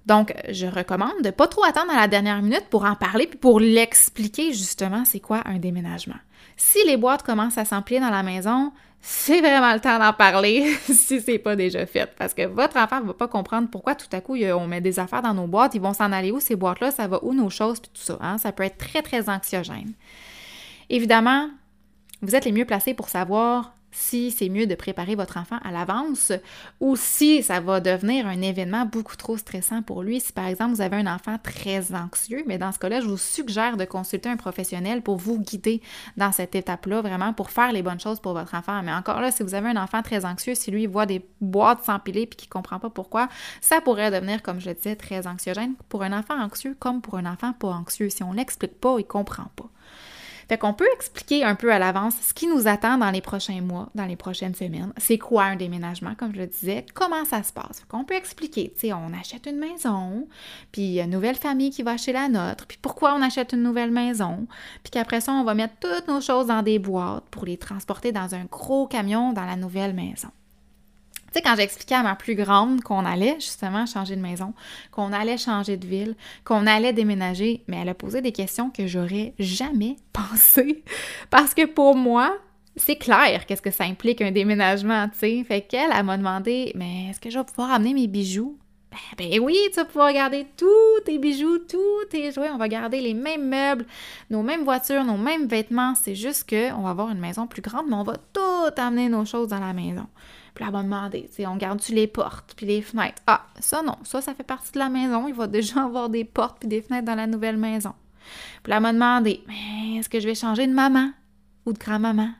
Donc, 0.06 0.34
je 0.50 0.66
recommande 0.66 1.22
de 1.22 1.30
pas 1.30 1.46
trop 1.46 1.64
attendre 1.64 1.92
à 1.92 1.96
la 1.96 2.08
dernière 2.08 2.40
minute 2.42 2.66
pour 2.70 2.84
en 2.84 2.94
parler 2.94 3.26
puis 3.26 3.38
pour 3.38 3.60
l'expliquer 3.60 4.52
justement 4.52 5.04
c'est 5.04 5.20
quoi 5.20 5.42
un 5.46 5.58
déménagement. 5.58 6.18
Si 6.56 6.78
les 6.86 6.96
boîtes 6.96 7.22
commencent 7.22 7.58
à 7.58 7.64
s'emplir 7.64 8.00
dans 8.00 8.10
la 8.10 8.22
maison, 8.22 8.72
c'est 9.00 9.40
vraiment 9.40 9.74
le 9.74 9.80
temps 9.80 9.98
d'en 9.98 10.12
parler 10.14 10.74
si 10.90 11.20
c'est 11.20 11.38
pas 11.38 11.56
déjà 11.56 11.84
fait. 11.84 12.10
Parce 12.16 12.32
que 12.32 12.46
votre 12.46 12.76
enfant 12.78 13.00
ne 13.00 13.06
va 13.06 13.14
pas 13.14 13.28
comprendre 13.28 13.68
pourquoi 13.70 13.94
tout 13.94 14.08
à 14.12 14.20
coup 14.20 14.36
on 14.36 14.66
met 14.66 14.80
des 14.80 14.98
affaires 14.98 15.22
dans 15.22 15.34
nos 15.34 15.46
boîtes, 15.46 15.74
ils 15.74 15.80
vont 15.80 15.92
s'en 15.92 16.10
aller 16.10 16.30
où 16.30 16.40
ces 16.40 16.56
boîtes-là, 16.56 16.90
ça 16.90 17.06
va 17.06 17.18
où 17.22 17.34
nos 17.34 17.50
choses, 17.50 17.80
puis 17.80 17.90
tout 17.92 18.00
ça. 18.00 18.18
Hein? 18.20 18.38
Ça 18.38 18.52
peut 18.52 18.62
être 18.62 18.78
très, 18.78 19.02
très 19.02 19.28
anxiogène. 19.28 19.92
Évidemment, 20.88 21.50
vous 22.22 22.34
êtes 22.34 22.46
les 22.46 22.52
mieux 22.52 22.64
placés 22.64 22.94
pour 22.94 23.08
savoir 23.08 23.74
si 23.94 24.32
c'est 24.32 24.48
mieux 24.48 24.66
de 24.66 24.74
préparer 24.74 25.14
votre 25.14 25.36
enfant 25.36 25.58
à 25.62 25.70
l'avance 25.70 26.32
ou 26.80 26.96
si 26.96 27.42
ça 27.42 27.60
va 27.60 27.80
devenir 27.80 28.26
un 28.26 28.42
événement 28.42 28.86
beaucoup 28.86 29.16
trop 29.16 29.36
stressant 29.36 29.82
pour 29.82 30.02
lui. 30.02 30.20
Si 30.20 30.32
par 30.32 30.46
exemple 30.46 30.74
vous 30.74 30.80
avez 30.80 30.96
un 30.96 31.06
enfant 31.06 31.38
très 31.42 31.94
anxieux, 31.94 32.42
mais 32.46 32.58
dans 32.58 32.72
ce 32.72 32.78
cas-là, 32.80 33.00
je 33.00 33.06
vous 33.06 33.16
suggère 33.16 33.76
de 33.76 33.84
consulter 33.84 34.28
un 34.28 34.36
professionnel 34.36 35.00
pour 35.00 35.16
vous 35.16 35.38
guider 35.38 35.80
dans 36.16 36.32
cette 36.32 36.56
étape-là, 36.56 37.02
vraiment 37.02 37.32
pour 37.32 37.50
faire 37.50 37.72
les 37.72 37.82
bonnes 37.82 38.00
choses 38.00 38.18
pour 38.18 38.32
votre 38.32 38.54
enfant. 38.54 38.82
Mais 38.82 38.92
encore 38.92 39.20
là, 39.20 39.30
si 39.30 39.44
vous 39.44 39.54
avez 39.54 39.68
un 39.68 39.76
enfant 39.76 40.02
très 40.02 40.24
anxieux, 40.24 40.56
si 40.56 40.72
lui 40.72 40.86
voit 40.86 41.06
des 41.06 41.24
boîtes 41.40 41.84
s'empiler 41.84 42.26
puis 42.26 42.36
qu'il 42.36 42.48
comprend 42.48 42.80
pas 42.80 42.90
pourquoi, 42.90 43.28
ça 43.60 43.80
pourrait 43.80 44.10
devenir, 44.10 44.42
comme 44.42 44.60
je 44.60 44.68
le 44.68 44.74
disais, 44.74 44.96
très 44.96 45.28
anxiogène 45.28 45.74
pour 45.88 46.02
un 46.02 46.12
enfant 46.12 46.34
anxieux 46.42 46.76
comme 46.80 47.00
pour 47.00 47.16
un 47.16 47.26
enfant 47.26 47.52
pas 47.52 47.68
anxieux. 47.68 48.10
Si 48.10 48.24
on 48.24 48.32
l'explique 48.32 48.80
pas, 48.80 48.96
il 48.98 49.04
comprend 49.04 49.50
pas. 49.54 49.70
Fait 50.48 50.58
qu'on 50.58 50.74
peut 50.74 50.88
expliquer 50.94 51.44
un 51.44 51.54
peu 51.54 51.72
à 51.72 51.78
l'avance 51.78 52.14
ce 52.20 52.34
qui 52.34 52.46
nous 52.46 52.68
attend 52.68 52.98
dans 52.98 53.10
les 53.10 53.20
prochains 53.20 53.60
mois, 53.60 53.88
dans 53.94 54.04
les 54.04 54.16
prochaines 54.16 54.54
semaines. 54.54 54.92
C'est 54.96 55.18
quoi 55.18 55.44
un 55.44 55.56
déménagement, 55.56 56.14
comme 56.14 56.34
je 56.34 56.40
le 56.40 56.46
disais, 56.46 56.86
comment 56.94 57.24
ça 57.24 57.42
se 57.42 57.52
passe? 57.52 57.80
Fait 57.80 57.88
qu'on 57.88 58.04
peut 58.04 58.14
expliquer, 58.14 58.72
tu 58.74 58.88
sais, 58.88 58.92
on 58.92 59.12
achète 59.18 59.46
une 59.46 59.58
maison, 59.58 60.28
puis 60.72 61.00
une 61.00 61.10
nouvelle 61.10 61.36
famille 61.36 61.70
qui 61.70 61.82
va 61.82 61.92
acheter 61.92 62.12
la 62.12 62.28
nôtre, 62.28 62.66
puis 62.66 62.78
pourquoi 62.80 63.14
on 63.14 63.22
achète 63.22 63.52
une 63.52 63.62
nouvelle 63.62 63.90
maison, 63.90 64.46
puis 64.82 64.90
qu'après 64.90 65.20
ça, 65.20 65.32
on 65.32 65.44
va 65.44 65.54
mettre 65.54 65.74
toutes 65.80 66.08
nos 66.08 66.20
choses 66.20 66.46
dans 66.46 66.62
des 66.62 66.78
boîtes 66.78 67.24
pour 67.30 67.44
les 67.44 67.56
transporter 67.56 68.12
dans 68.12 68.34
un 68.34 68.44
gros 68.44 68.86
camion 68.86 69.32
dans 69.32 69.46
la 69.46 69.56
nouvelle 69.56 69.94
maison. 69.94 70.28
Tu 71.34 71.40
sais, 71.40 71.42
quand 71.42 71.56
j'expliquais 71.56 71.96
à 71.96 72.04
ma 72.04 72.14
plus 72.14 72.36
grande 72.36 72.80
qu'on 72.82 73.04
allait 73.04 73.34
justement 73.40 73.86
changer 73.86 74.14
de 74.14 74.20
maison, 74.20 74.54
qu'on 74.92 75.12
allait 75.12 75.36
changer 75.36 75.76
de 75.76 75.84
ville, 75.84 76.14
qu'on 76.44 76.64
allait 76.64 76.92
déménager, 76.92 77.64
mais 77.66 77.78
elle 77.82 77.88
a 77.88 77.94
posé 77.94 78.20
des 78.20 78.30
questions 78.30 78.70
que 78.70 78.86
j'aurais 78.86 79.34
jamais 79.40 79.96
pensé. 80.12 80.84
Parce 81.30 81.52
que 81.52 81.66
pour 81.66 81.96
moi, 81.96 82.38
c'est 82.76 82.94
clair 82.94 83.46
qu'est-ce 83.46 83.62
que 83.62 83.72
ça 83.72 83.82
implique 83.82 84.20
un 84.20 84.30
déménagement, 84.30 85.08
tu 85.08 85.18
sais. 85.18 85.44
Fait 85.44 85.62
qu'elle, 85.62 85.90
elle, 85.92 86.04
m'a 86.04 86.16
demandé, 86.18 86.70
mais 86.76 87.10
est-ce 87.10 87.18
que 87.18 87.30
je 87.30 87.38
vais 87.40 87.44
pouvoir 87.44 87.72
amener 87.72 87.94
mes 87.94 88.06
bijoux? 88.06 88.56
Ben, 88.92 89.28
ben, 89.28 89.40
oui, 89.40 89.56
tu 89.70 89.80
vas 89.80 89.86
pouvoir 89.86 90.12
garder 90.12 90.46
tous 90.56 91.00
tes 91.04 91.18
bijoux, 91.18 91.58
tous 91.58 92.04
tes 92.10 92.30
jouets. 92.30 92.50
On 92.50 92.58
va 92.58 92.68
garder 92.68 93.00
les 93.00 93.14
mêmes 93.14 93.48
meubles, 93.48 93.86
nos 94.30 94.44
mêmes 94.44 94.62
voitures, 94.62 95.02
nos 95.02 95.16
mêmes 95.16 95.48
vêtements. 95.48 95.96
C'est 95.96 96.14
juste 96.14 96.48
qu'on 96.48 96.82
va 96.82 96.90
avoir 96.90 97.10
une 97.10 97.18
maison 97.18 97.48
plus 97.48 97.62
grande, 97.62 97.86
mais 97.88 97.96
on 97.96 98.04
va 98.04 98.18
tout 98.32 98.80
amener 98.80 99.08
nos 99.08 99.24
choses 99.24 99.48
dans 99.48 99.58
la 99.58 99.72
maison. 99.72 100.06
Puis 100.54 100.64
là, 100.64 100.70
elle 101.12 101.22
tu 101.22 101.32
sais, 101.32 101.46
on 101.46 101.56
garde-tu 101.56 101.92
les 101.92 102.06
portes 102.06 102.54
puis 102.56 102.66
les 102.66 102.80
fenêtres? 102.80 103.20
Ah, 103.26 103.46
ça 103.58 103.82
non, 103.82 103.96
ça, 104.04 104.20
ça 104.20 104.34
fait 104.34 104.44
partie 104.44 104.72
de 104.72 104.78
la 104.78 104.88
maison. 104.88 105.26
Il 105.26 105.34
va 105.34 105.46
déjà 105.48 105.82
avoir 105.84 106.08
des 106.08 106.24
portes 106.24 106.58
puis 106.60 106.68
des 106.68 106.80
fenêtres 106.80 107.06
dans 107.06 107.16
la 107.16 107.26
nouvelle 107.26 107.56
maison. 107.56 107.92
Puis 108.62 108.72
elle 108.72 108.80
m'a 108.80 108.92
demandé, 108.92 109.42
mais 109.46 109.96
est-ce 109.98 110.08
que 110.08 110.20
je 110.20 110.26
vais 110.26 110.34
changer 110.34 110.66
de 110.66 110.72
maman 110.72 111.10
ou 111.66 111.72
de 111.72 111.78
grand-maman? 111.78 112.30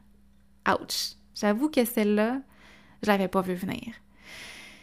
Ouch! 0.69 1.17
J'avoue 1.35 1.69
que 1.69 1.85
celle-là, 1.85 2.39
je 3.03 3.09
l'avais 3.09 3.29
pas 3.29 3.43
vu 3.43 3.55
venir. 3.55 3.81
Tu 3.83 3.93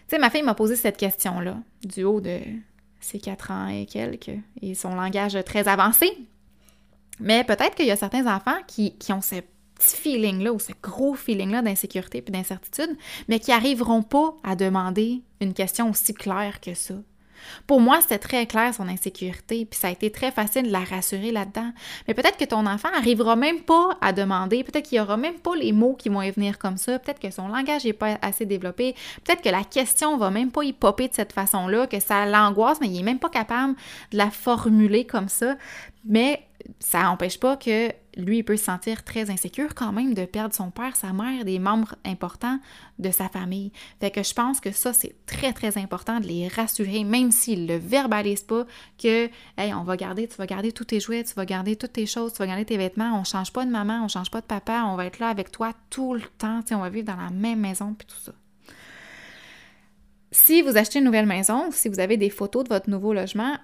sais, 0.08 0.20
ma 0.20 0.30
fille 0.30 0.44
m'a 0.44 0.54
posé 0.54 0.76
cette 0.76 0.98
question-là, 0.98 1.58
du 1.84 2.04
haut 2.04 2.20
de 2.20 2.40
ses 3.00 3.20
quatre 3.20 3.50
ans 3.52 3.68
et 3.68 3.86
quelques, 3.86 4.38
et 4.62 4.76
son 4.76 4.94
langage 4.94 5.38
très 5.46 5.68
avancé. 5.68 6.08
Mais 7.20 7.44
peut-être 7.46 7.76
qu'il 7.76 7.86
y 7.86 7.92
a 7.92 7.96
certains 7.96 8.28
enfants 8.28 8.58
qui, 8.68 8.98
qui 8.98 9.14
ont 9.14 9.22
ce 9.22 9.36
petit 9.82 9.98
feeling-là 9.98 10.54
ou 10.54 10.60
ce 10.60 10.72
gros 10.82 11.16
feeling-là 11.16 11.62
d'insécurité 11.62 12.24
et 12.26 12.32
d'incertitude, 12.32 12.96
mais 13.28 13.40
qui 13.40 13.52
n'arriveront 13.52 14.04
pas 14.04 14.36
à 14.44 14.56
demander 14.56 15.22
une 15.40 15.54
question 15.54 15.90
aussi 15.90 16.14
claire 16.14 16.60
que 16.62 16.74
ça. 16.74 16.96
Pour 17.66 17.82
moi, 17.82 18.02
c'était 18.02 18.20
très 18.20 18.46
clair 18.46 18.72
son 18.72 18.88
insécurité, 18.88 19.66
puis 19.66 19.80
ça 19.80 19.88
a 19.88 19.92
été 19.92 20.12
très 20.12 20.32
facile 20.32 20.68
de 20.68 20.72
la 20.72 20.84
rassurer 20.84 21.32
là-dedans. 21.32 21.72
Mais 22.08 22.14
peut-être 22.14 22.38
que 22.38 22.46
ton 22.46 22.68
enfant 22.68 22.92
n'arrivera 22.92 23.36
même 23.36 23.62
pas 23.62 23.98
à 24.00 24.14
demander, 24.14 24.64
peut-être 24.64 24.88
qu'il 24.88 24.98
n'y 24.98 25.02
aura 25.02 25.18
même 25.18 25.40
pas 25.40 25.56
les 25.56 25.72
mots 25.72 25.96
qui 25.96 26.10
vont 26.10 26.22
y 26.22 26.30
venir 26.30 26.60
comme 26.60 26.78
ça, 26.78 27.00
peut-être 27.00 27.20
que 27.20 27.32
son 27.32 27.48
langage 27.48 27.84
n'est 27.84 27.94
pas 27.94 28.20
assez 28.22 28.46
développé, 28.46 28.96
peut-être 29.24 29.42
que 29.42 29.50
la 29.50 29.64
question 29.64 30.18
va 30.18 30.30
même 30.30 30.52
pas 30.52 30.64
y 30.64 30.72
popper 30.72 31.08
de 31.08 31.16
cette 31.16 31.34
façon-là, 31.34 31.88
que 31.88 32.00
ça 32.00 32.28
l'angoisse, 32.28 32.80
mais 32.80 32.88
il 32.88 32.98
n'est 32.98 33.04
même 33.04 33.20
pas 33.20 33.30
capable 33.30 33.76
de 34.12 34.18
la 34.18 34.30
formuler 34.30 35.06
comme 35.06 35.30
ça. 35.30 35.56
Mais 36.06 36.44
ça 36.80 37.04
n'empêche 37.04 37.40
pas 37.40 37.58
que 37.58 37.92
lui, 38.18 38.40
il 38.40 38.44
peut 38.44 38.58
se 38.58 38.66
sentir 38.66 39.04
très 39.04 39.30
insécure 39.30 39.74
quand 39.74 39.92
même 39.94 40.14
de 40.14 40.26
perdre 40.26 40.54
son 40.54 40.70
père, 40.70 40.96
sa 40.96 41.14
mère, 41.14 41.46
des 41.46 41.60
membres 41.60 41.96
importants 42.06 42.60
de 43.00 43.10
sa 43.10 43.30
famille. 43.30 43.72
Fait 44.00 44.12
que 44.12 44.22
je 44.24 44.34
pense 44.34 44.60
que 44.60 44.72
ça, 44.72 44.92
c'est 44.92 45.16
très, 45.26 45.54
très 45.54 45.78
important 45.78 46.20
de 46.20 46.28
les 46.28 46.48
rassurer, 46.48 47.04
même 47.04 47.32
s'ils 47.32 47.66
ne 47.66 47.74
le 47.74 47.80
verbalisent 47.80 48.44
pas, 48.44 48.66
que, 49.02 49.30
hey, 49.58 49.74
on 49.74 49.84
va 49.84 49.96
garder, 49.96 50.28
tu 50.28 50.36
vas 50.36 50.46
garder 50.46 50.72
tous 50.72 50.86
tes 50.86 51.00
jouets, 51.00 51.24
tu 51.24 51.34
vas 51.36 51.46
garder 51.46 51.76
toutes 51.76 51.94
tes 51.94 52.06
choses, 52.06 52.34
tu 52.34 52.40
vas 52.40 52.48
garder 52.48 52.66
tes 52.66 52.78
vêtements, 52.78 53.18
on 53.20 53.24
change 53.24 53.54
pas 53.54 53.66
de 53.66 53.72
maman, 53.72 54.04
on 54.04 54.08
change 54.08 54.30
pas 54.30 54.42
de 54.42 54.46
papa, 54.46 54.84
on 54.88 54.96
va 54.96 55.06
être 55.06 55.20
là 55.20 55.30
avec 55.30 55.52
toi 55.52 55.74
tout 55.90 56.14
le 56.14 56.22
temps, 56.38 56.60
on 56.72 56.78
va 56.78 56.90
vivre 56.90 57.08
dans 57.08 57.22
la 57.22 57.30
même 57.30 57.60
maison, 57.60 57.94
puis 57.94 58.08
tout 58.08 58.20
ça. 58.22 58.34
Si 60.32 60.62
vous 60.62 60.78
achetez 60.78 61.00
une 61.00 61.06
nouvelle 61.06 61.26
maison, 61.26 61.72
si 61.72 61.90
vous 61.90 62.00
avez 62.00 62.18
des 62.18 62.30
photos 62.30 62.64
de 62.64 62.70
votre 62.70 62.90
nouveau 62.90 63.14
logement, 63.14 63.58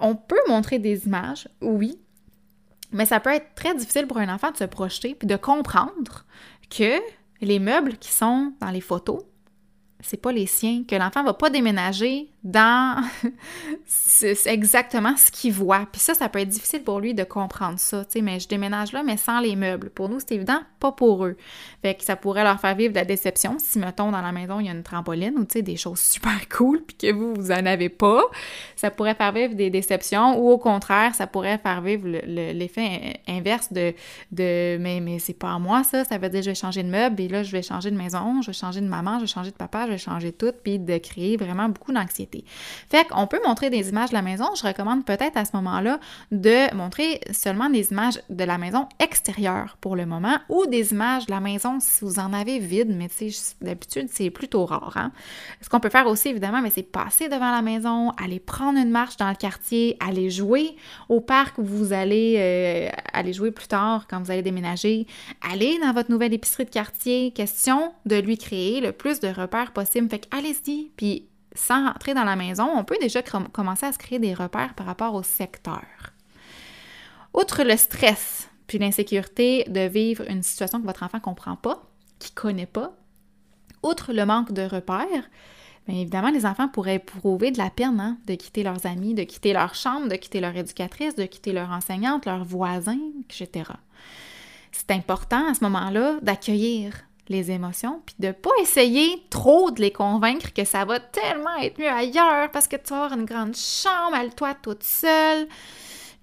on 0.00 0.14
peut 0.14 0.40
montrer 0.48 0.78
des 0.78 1.06
images, 1.06 1.48
oui, 1.60 1.98
mais 2.90 3.06
ça 3.06 3.20
peut 3.20 3.30
être 3.30 3.54
très 3.54 3.74
difficile 3.74 4.06
pour 4.06 4.18
un 4.18 4.32
enfant 4.32 4.50
de 4.50 4.56
se 4.56 4.64
projeter 4.64 5.14
puis 5.14 5.26
de 5.28 5.36
comprendre 5.36 6.24
que 6.70 6.98
les 7.40 7.58
meubles 7.58 7.96
qui 7.96 8.12
sont 8.12 8.52
dans 8.60 8.70
les 8.70 8.80
photos, 8.80 9.22
c'est 10.00 10.20
pas 10.20 10.32
les 10.32 10.46
siens, 10.46 10.84
que 10.86 10.96
l'enfant 10.96 11.24
va 11.24 11.34
pas 11.34 11.50
déménager 11.50 12.30
dans 12.44 13.02
c'est 13.86 14.46
exactement 14.46 15.16
ce 15.16 15.30
qu'il 15.30 15.52
voit. 15.52 15.86
Puis 15.90 16.00
ça, 16.00 16.14
ça 16.14 16.28
peut 16.28 16.38
être 16.38 16.48
difficile 16.48 16.82
pour 16.82 17.00
lui 17.00 17.14
de 17.14 17.24
comprendre 17.24 17.78
ça, 17.78 18.04
tu 18.04 18.12
sais, 18.12 18.20
mais 18.22 18.38
je 18.38 18.48
déménage 18.48 18.92
là, 18.92 19.02
mais 19.02 19.16
sans 19.16 19.40
les 19.40 19.56
meubles. 19.56 19.90
Pour 19.90 20.08
nous, 20.08 20.20
c'est 20.20 20.32
évident, 20.32 20.60
pas 20.78 20.92
pour 20.92 21.24
eux. 21.24 21.36
Fait 21.82 21.94
que 21.94 22.04
ça 22.04 22.16
pourrait 22.16 22.44
leur 22.44 22.60
faire 22.60 22.76
vivre 22.76 22.92
de 22.92 22.98
la 22.98 23.04
déception 23.04 23.56
si, 23.58 23.78
mettons, 23.78 24.12
dans 24.12 24.20
la 24.20 24.32
maison, 24.32 24.60
il 24.60 24.66
y 24.66 24.68
a 24.68 24.72
une 24.72 24.82
trampoline 24.82 25.34
ou, 25.36 25.44
tu 25.44 25.54
sais, 25.54 25.62
des 25.62 25.76
choses 25.76 25.98
super 25.98 26.48
cool, 26.56 26.82
puis 26.82 26.96
que 26.96 27.12
vous, 27.12 27.34
vous 27.34 27.50
en 27.50 27.66
avez 27.66 27.88
pas. 27.88 28.22
Ça 28.76 28.90
pourrait 28.90 29.14
faire 29.14 29.32
vivre 29.32 29.54
des 29.54 29.70
déceptions 29.70 30.38
ou, 30.38 30.50
au 30.50 30.58
contraire, 30.58 31.14
ça 31.14 31.26
pourrait 31.26 31.58
faire 31.58 31.80
vivre 31.80 32.06
l'effet 32.08 33.20
inverse 33.26 33.72
de, 33.72 33.94
de 34.30 34.78
mais, 34.78 35.00
mais 35.00 35.18
c'est 35.18 35.38
pas 35.38 35.54
à 35.54 35.58
moi, 35.58 35.82
ça. 35.82 36.04
Ça 36.04 36.18
veut 36.18 36.28
dire 36.28 36.42
je 36.42 36.50
vais 36.50 36.54
changer 36.54 36.84
de 36.84 36.88
meuble, 36.88 37.20
et 37.20 37.28
là, 37.28 37.42
je 37.42 37.50
vais 37.50 37.62
changer 37.62 37.90
de 37.90 37.96
maison, 37.96 38.42
je 38.42 38.48
vais 38.48 38.52
changer 38.52 38.80
de 38.80 38.86
maman, 38.86 39.16
je 39.16 39.24
vais 39.24 39.26
changer 39.26 39.50
de 39.50 39.56
papa, 39.56 39.86
je 39.86 39.92
vais 39.92 39.98
changer 39.98 40.32
tout, 40.32 40.52
puis 40.62 40.78
de 40.78 40.98
créer 40.98 41.36
vraiment 41.36 41.68
beaucoup 41.68 41.92
d'anxiété. 41.92 42.27
Fait 42.90 43.06
qu'on 43.08 43.26
peut 43.26 43.40
montrer 43.44 43.70
des 43.70 43.88
images 43.88 44.10
de 44.10 44.14
la 44.14 44.22
maison. 44.22 44.46
Je 44.54 44.66
recommande 44.66 45.04
peut-être 45.04 45.36
à 45.36 45.44
ce 45.44 45.50
moment-là 45.54 45.98
de 46.32 46.74
montrer 46.74 47.20
seulement 47.32 47.70
des 47.70 47.90
images 47.90 48.20
de 48.30 48.44
la 48.44 48.58
maison 48.58 48.88
extérieure 48.98 49.76
pour 49.80 49.96
le 49.96 50.06
moment 50.06 50.38
ou 50.48 50.66
des 50.66 50.92
images 50.92 51.26
de 51.26 51.32
la 51.32 51.40
maison 51.40 51.78
si 51.80 52.04
vous 52.04 52.18
en 52.18 52.32
avez 52.32 52.58
vide, 52.58 52.94
mais 52.96 53.08
d'habitude, 53.60 54.08
c'est 54.10 54.30
plutôt 54.30 54.64
rare. 54.64 54.96
Hein? 54.96 55.12
Ce 55.60 55.68
qu'on 55.68 55.80
peut 55.80 55.88
faire 55.88 56.06
aussi, 56.06 56.28
évidemment, 56.28 56.62
c'est 56.70 56.82
passer 56.82 57.28
devant 57.28 57.50
la 57.50 57.62
maison, 57.62 58.10
aller 58.22 58.40
prendre 58.40 58.78
une 58.78 58.90
marche 58.90 59.16
dans 59.16 59.28
le 59.28 59.34
quartier, 59.34 59.96
aller 60.00 60.30
jouer 60.30 60.76
au 61.08 61.20
parc 61.20 61.58
où 61.58 61.64
vous 61.64 61.92
allez 61.92 62.36
euh, 62.38 62.88
aller 63.12 63.32
jouer 63.32 63.50
plus 63.50 63.68
tard 63.68 64.06
quand 64.08 64.20
vous 64.22 64.30
allez 64.30 64.42
déménager, 64.42 65.06
aller 65.40 65.78
dans 65.82 65.92
votre 65.92 66.10
nouvelle 66.10 66.34
épicerie 66.34 66.64
de 66.64 66.70
quartier. 66.70 67.32
Question 67.32 67.92
de 68.06 68.16
lui 68.16 68.38
créer 68.38 68.80
le 68.80 68.92
plus 68.92 69.20
de 69.20 69.28
repères 69.28 69.72
possible. 69.72 70.08
Fait 70.08 70.26
allez-y, 70.30 70.90
puis 70.96 71.26
sans 71.54 71.86
rentrer 71.86 72.14
dans 72.14 72.24
la 72.24 72.36
maison, 72.36 72.68
on 72.74 72.84
peut 72.84 72.98
déjà 73.00 73.22
commencer 73.22 73.86
à 73.86 73.92
se 73.92 73.98
créer 73.98 74.18
des 74.18 74.34
repères 74.34 74.74
par 74.74 74.86
rapport 74.86 75.14
au 75.14 75.22
secteur. 75.22 75.84
Outre 77.34 77.62
le 77.62 77.76
stress 77.76 78.48
puis 78.68 78.78
l'insécurité 78.78 79.64
de 79.68 79.80
vivre 79.80 80.24
une 80.28 80.42
situation 80.42 80.80
que 80.80 80.86
votre 80.86 81.02
enfant 81.02 81.18
ne 81.18 81.22
comprend 81.22 81.56
pas, 81.56 81.82
qui 82.18 82.30
ne 82.32 82.40
connaît 82.40 82.66
pas, 82.66 82.92
outre 83.82 84.12
le 84.12 84.24
manque 84.26 84.52
de 84.52 84.62
repères, 84.62 85.30
bien 85.88 85.96
évidemment, 85.96 86.30
les 86.30 86.44
enfants 86.44 86.68
pourraient 86.68 86.96
éprouver 86.96 87.50
de 87.50 87.58
la 87.58 87.70
peine 87.70 87.98
hein, 87.98 88.18
de 88.26 88.34
quitter 88.34 88.62
leurs 88.62 88.84
amis, 88.84 89.14
de 89.14 89.24
quitter 89.24 89.54
leur 89.54 89.74
chambre, 89.74 90.08
de 90.08 90.16
quitter 90.16 90.40
leur 90.40 90.54
éducatrice, 90.54 91.16
de 91.16 91.24
quitter 91.24 91.52
leur 91.52 91.70
enseignante, 91.70 92.26
leurs 92.26 92.44
voisins, 92.44 92.98
etc. 93.24 93.70
C'est 94.70 94.90
important 94.90 95.50
à 95.50 95.54
ce 95.54 95.64
moment-là 95.64 96.18
d'accueillir 96.20 96.92
les 97.28 97.50
émotions, 97.50 98.02
puis 98.04 98.14
de 98.18 98.32
pas 98.32 98.50
essayer 98.60 99.22
trop 99.30 99.70
de 99.70 99.80
les 99.80 99.92
convaincre 99.92 100.52
que 100.52 100.64
ça 100.64 100.84
va 100.84 101.00
tellement 101.00 101.56
être 101.60 101.78
mieux 101.78 101.88
ailleurs 101.88 102.50
parce 102.50 102.68
que 102.68 102.76
tu 102.76 102.90
vas 102.90 103.04
avoir 103.04 103.18
une 103.18 103.24
grande 103.24 103.56
chambre 103.56 104.14
à 104.14 104.28
toi 104.28 104.54
toute 104.54 104.82
seule. 104.82 105.48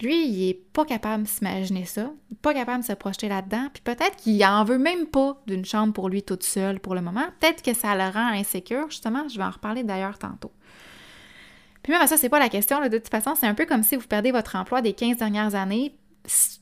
Lui, 0.02 0.28
il 0.28 0.50
est 0.50 0.54
pas 0.74 0.84
capable 0.84 1.24
de 1.24 1.28
s'imaginer 1.28 1.86
ça, 1.86 2.12
pas 2.42 2.54
capable 2.54 2.82
de 2.82 2.88
se 2.88 2.94
projeter 2.94 3.30
là-dedans, 3.30 3.70
puis 3.74 3.82
peut-être 3.82 4.18
qu'il 4.18 4.44
en 4.46 4.66
veut 4.66 4.78
même 4.78 5.06
pas 5.06 5.42
d'une 5.48 5.64
chambre 5.64 5.94
pour 5.94 6.10
lui 6.10 6.22
toute 6.22 6.44
seule 6.44 6.80
pour 6.80 6.96
le 6.96 7.02
moment. 7.02 7.26
Peut-être 7.40 7.64
que 7.64 7.74
ça 7.74 7.96
le 7.96 8.12
rend 8.12 8.28
insécure, 8.34 8.90
justement, 8.90 9.28
je 9.30 9.38
vais 9.38 9.46
en 9.46 9.52
reparler 9.52 9.84
d'ailleurs 9.84 10.18
tantôt. 10.18 10.52
Puis 11.82 11.94
même 11.94 12.02
à 12.02 12.08
ça, 12.08 12.18
c'est 12.18 12.30
pas 12.30 12.40
la 12.40 12.50
question, 12.50 12.82
de 12.82 12.98
toute 12.98 13.10
façon, 13.10 13.36
c'est 13.36 13.48
un 13.48 13.54
peu 13.54 13.66
comme 13.66 13.84
si 13.84 13.96
vous 13.96 14.08
perdez 14.08 14.32
votre 14.32 14.56
emploi 14.56 14.82
des 14.82 14.94
15 14.94 15.18
dernières 15.18 15.56
années, 15.56 15.96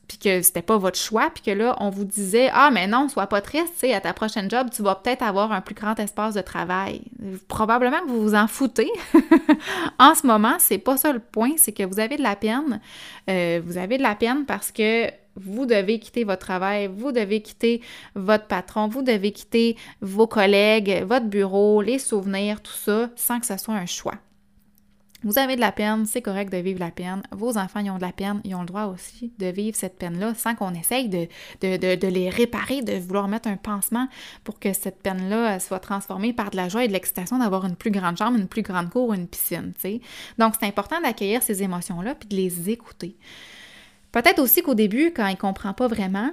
puis 0.08 0.18
que 0.18 0.42
c'était 0.42 0.62
pas 0.62 0.76
votre 0.76 0.98
choix, 0.98 1.30
puis 1.32 1.42
que 1.42 1.50
là, 1.50 1.76
on 1.80 1.90
vous 1.90 2.04
disait 2.04 2.50
Ah, 2.52 2.70
mais 2.72 2.86
non, 2.86 3.08
sois 3.08 3.26
pas 3.26 3.40
triste, 3.40 3.72
tu 3.74 3.80
sais, 3.80 3.94
à 3.94 4.00
ta 4.00 4.12
prochaine 4.12 4.50
job, 4.50 4.68
tu 4.70 4.82
vas 4.82 4.94
peut-être 4.94 5.22
avoir 5.22 5.52
un 5.52 5.60
plus 5.60 5.74
grand 5.74 5.98
espace 5.98 6.34
de 6.34 6.40
travail. 6.40 7.02
Probablement 7.48 8.04
vous 8.06 8.20
vous 8.22 8.34
en 8.34 8.46
foutez. 8.46 8.90
en 9.98 10.14
ce 10.14 10.26
moment, 10.26 10.54
c'est 10.58 10.78
pas 10.78 10.96
ça 10.96 11.12
le 11.12 11.20
point, 11.20 11.52
c'est 11.56 11.72
que 11.72 11.82
vous 11.82 12.00
avez 12.00 12.16
de 12.16 12.22
la 12.22 12.36
peine. 12.36 12.80
Euh, 13.28 13.60
vous 13.64 13.78
avez 13.78 13.98
de 13.98 14.02
la 14.02 14.14
peine 14.14 14.44
parce 14.46 14.70
que 14.70 15.10
vous 15.36 15.66
devez 15.66 15.98
quitter 15.98 16.24
votre 16.24 16.46
travail, 16.46 16.88
vous 16.94 17.12
devez 17.12 17.42
quitter 17.42 17.80
votre 18.14 18.46
patron, 18.46 18.88
vous 18.88 19.02
devez 19.02 19.32
quitter 19.32 19.76
vos 20.00 20.26
collègues, 20.26 21.04
votre 21.06 21.26
bureau, 21.26 21.82
les 21.82 21.98
souvenirs, 21.98 22.60
tout 22.60 22.72
ça, 22.72 23.10
sans 23.16 23.40
que 23.40 23.46
ce 23.46 23.56
soit 23.56 23.74
un 23.74 23.86
choix. 23.86 24.14
Vous 25.24 25.38
avez 25.38 25.56
de 25.56 25.60
la 25.60 25.72
peine, 25.72 26.04
c'est 26.04 26.20
correct 26.20 26.52
de 26.52 26.58
vivre 26.58 26.80
la 26.80 26.90
peine. 26.90 27.22
Vos 27.32 27.56
enfants, 27.56 27.80
ils 27.80 27.90
ont 27.90 27.96
de 27.96 28.02
la 28.02 28.12
peine, 28.12 28.42
ils 28.44 28.54
ont 28.54 28.60
le 28.60 28.66
droit 28.66 28.84
aussi 28.84 29.32
de 29.38 29.46
vivre 29.46 29.76
cette 29.76 29.98
peine-là 29.98 30.34
sans 30.34 30.54
qu'on 30.54 30.74
essaye 30.74 31.08
de, 31.08 31.26
de, 31.62 32.06
les 32.06 32.28
réparer, 32.28 32.82
de 32.82 32.92
vouloir 32.98 33.26
mettre 33.26 33.48
un 33.48 33.56
pansement 33.56 34.06
pour 34.44 34.58
que 34.58 34.74
cette 34.74 35.02
peine-là 35.02 35.58
soit 35.60 35.80
transformée 35.80 36.34
par 36.34 36.50
de 36.50 36.56
la 36.56 36.68
joie 36.68 36.84
et 36.84 36.88
de 36.88 36.92
l'excitation 36.92 37.38
d'avoir 37.38 37.64
une 37.64 37.76
plus 37.76 37.90
grande 37.90 38.18
chambre, 38.18 38.38
une 38.38 38.48
plus 38.48 38.62
grande 38.62 38.90
cour, 38.90 39.14
une 39.14 39.26
piscine. 39.26 39.72
Donc, 40.38 40.54
c'est 40.60 40.66
important 40.66 41.00
d'accueillir 41.00 41.42
ces 41.42 41.62
émotions-là 41.62 42.14
puis 42.14 42.28
de 42.28 42.36
les 42.36 42.68
écouter. 42.68 43.16
Peut-être 44.12 44.40
aussi 44.40 44.62
qu'au 44.62 44.74
début, 44.74 45.12
quand 45.14 45.26
il 45.26 45.34
ne 45.34 45.38
comprend 45.38 45.72
pas 45.72 45.88
vraiment, 45.88 46.30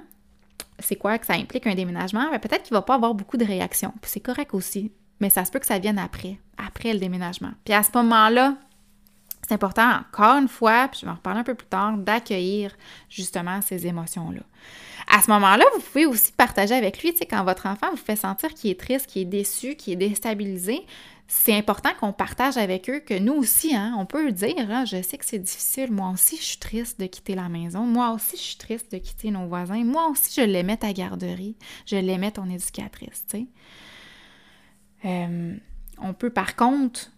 c'est 0.79 0.97
quoi 0.97 1.17
que 1.17 1.25
ça 1.25 1.33
implique 1.33 1.65
un 1.65 1.75
déménagement, 1.75 2.29
ben, 2.29 2.39
peut-être 2.39 2.63
qu'il 2.63 2.73
ne 2.73 2.79
va 2.79 2.83
pas 2.83 2.95
avoir 2.95 3.13
beaucoup 3.13 3.37
de 3.37 3.45
réactions. 3.45 3.93
C'est 4.03 4.19
correct 4.19 4.53
aussi. 4.53 4.91
Mais 5.19 5.29
ça 5.29 5.45
se 5.45 5.51
peut 5.51 5.59
que 5.59 5.65
ça 5.67 5.79
vienne 5.79 5.99
après, 5.99 6.39
après 6.57 6.93
le 6.93 6.99
déménagement. 6.99 7.51
Puis 7.63 7.73
à 7.73 7.83
ce 7.83 7.91
moment-là, 7.95 8.55
c'est 9.51 9.55
important, 9.55 9.99
encore 9.99 10.37
une 10.37 10.47
fois, 10.47 10.87
puis 10.87 11.01
je 11.01 11.05
vais 11.05 11.11
en 11.11 11.15
reparler 11.15 11.41
un 11.41 11.43
peu 11.43 11.55
plus 11.55 11.67
tard, 11.67 11.97
d'accueillir 11.97 12.71
justement 13.09 13.61
ces 13.61 13.85
émotions-là. 13.85 14.43
À 15.09 15.21
ce 15.21 15.29
moment-là, 15.31 15.65
vous 15.75 15.81
pouvez 15.81 16.05
aussi 16.05 16.31
partager 16.31 16.73
avec 16.73 17.03
lui, 17.03 17.11
tu 17.11 17.17
sais, 17.17 17.25
quand 17.25 17.43
votre 17.43 17.65
enfant 17.65 17.87
vous 17.91 17.97
fait 17.97 18.15
sentir 18.15 18.53
qu'il 18.53 18.71
est 18.71 18.79
triste, 18.79 19.07
qu'il 19.07 19.23
est 19.23 19.25
déçu, 19.25 19.75
qu'il 19.75 19.91
est 19.91 20.07
déstabilisé, 20.07 20.85
c'est 21.27 21.53
important 21.53 21.89
qu'on 21.99 22.13
partage 22.13 22.55
avec 22.55 22.89
eux 22.89 23.01
que 23.01 23.19
nous 23.19 23.33
aussi, 23.33 23.75
hein, 23.75 23.93
on 23.97 24.05
peut 24.05 24.31
dire, 24.31 24.71
hein, 24.71 24.85
je 24.85 25.01
sais 25.01 25.17
que 25.17 25.25
c'est 25.25 25.39
difficile, 25.39 25.91
moi 25.91 26.11
aussi 26.13 26.37
je 26.37 26.43
suis 26.43 26.57
triste 26.57 26.97
de 27.01 27.07
quitter 27.07 27.35
la 27.35 27.49
maison, 27.49 27.81
moi 27.81 28.11
aussi 28.11 28.37
je 28.37 28.41
suis 28.41 28.57
triste 28.57 28.89
de 28.93 28.99
quitter 28.99 29.31
nos 29.31 29.47
voisins, 29.47 29.83
moi 29.83 30.07
aussi 30.07 30.39
je 30.39 30.45
l'aimais 30.45 30.77
ta 30.77 30.93
garderie, 30.93 31.57
je 31.85 31.97
l'aimais 31.97 32.31
ton 32.31 32.49
éducatrice, 32.49 33.25
tu. 33.29 33.47
Euh, 35.03 35.57
on 35.97 36.13
peut 36.13 36.29
par 36.29 36.55
contre 36.55 37.11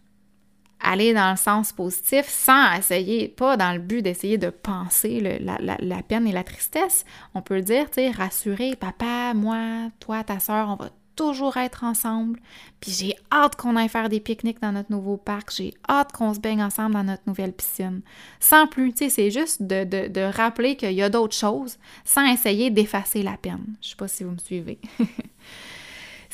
aller 0.84 1.14
dans 1.14 1.32
le 1.32 1.38
sens 1.38 1.72
positif 1.72 2.28
sans 2.28 2.74
essayer, 2.74 3.30
pas 3.30 3.58
dans 3.58 3.72
le 3.72 3.80
but 3.80 4.02
d'essayer 4.02 4.38
de 4.38 4.50
penser 4.50 5.20
la, 5.20 6.04
peine 6.04 6.28
et 6.28 6.32
la 6.32 6.44
tristesse. 6.44 7.06
On 7.34 7.42
peut 7.42 7.62
dire, 7.62 7.90
tu 7.90 7.96
sais, 7.96 8.12
rassurer 8.12 8.76
papa, 8.76 9.34
moi, 9.34 9.90
toi, 10.00 10.24
ta 10.24 10.40
soeur, 10.40 10.70
on 10.70 10.76
va 10.76 10.90
toujours 11.16 11.58
être 11.58 11.84
ensemble. 11.84 12.40
Puis 12.80 12.92
j'ai 12.92 13.16
hâte 13.32 13.56
qu'on 13.56 13.76
aille 13.76 13.90
faire 13.90 14.10
des 14.10 14.20
pique-niques 14.20 14.62
dans 14.62 14.72
notre 14.72 14.92
nouveau 14.92 15.18
parc. 15.18 15.54
J'ai 15.56 15.74
hâte 15.90 16.12
qu'on 16.12 16.34
se 16.34 16.40
baigne 16.40 16.64
ensemble 16.64 16.94
dans 16.94 17.04
notre 17.04 17.24
nouvelle 17.28 17.54
piscine. 17.54 18.02
Sans 18.40 18.68
plus, 18.68 18.92
tu 18.94 19.06
sais, 19.06 19.10
c'est 19.10 19.32
juste 19.32 19.62
de, 19.62 19.84
de 20.08 20.22
rappeler 20.22 20.76
qu'il 20.76 20.94
y 20.94 21.04
a 21.04 21.10
d'autres 21.10 21.36
choses 21.36 21.78
sans 22.04 22.26
essayer 22.26 22.70
d'effacer 22.72 23.24
la 23.24 23.38
peine. 23.38 23.76
Je 23.82 23.90
sais 23.90 23.96
pas 23.96 24.08
si 24.08 24.24
vous 24.24 24.32
me 24.32 24.38
suivez. 24.38 24.80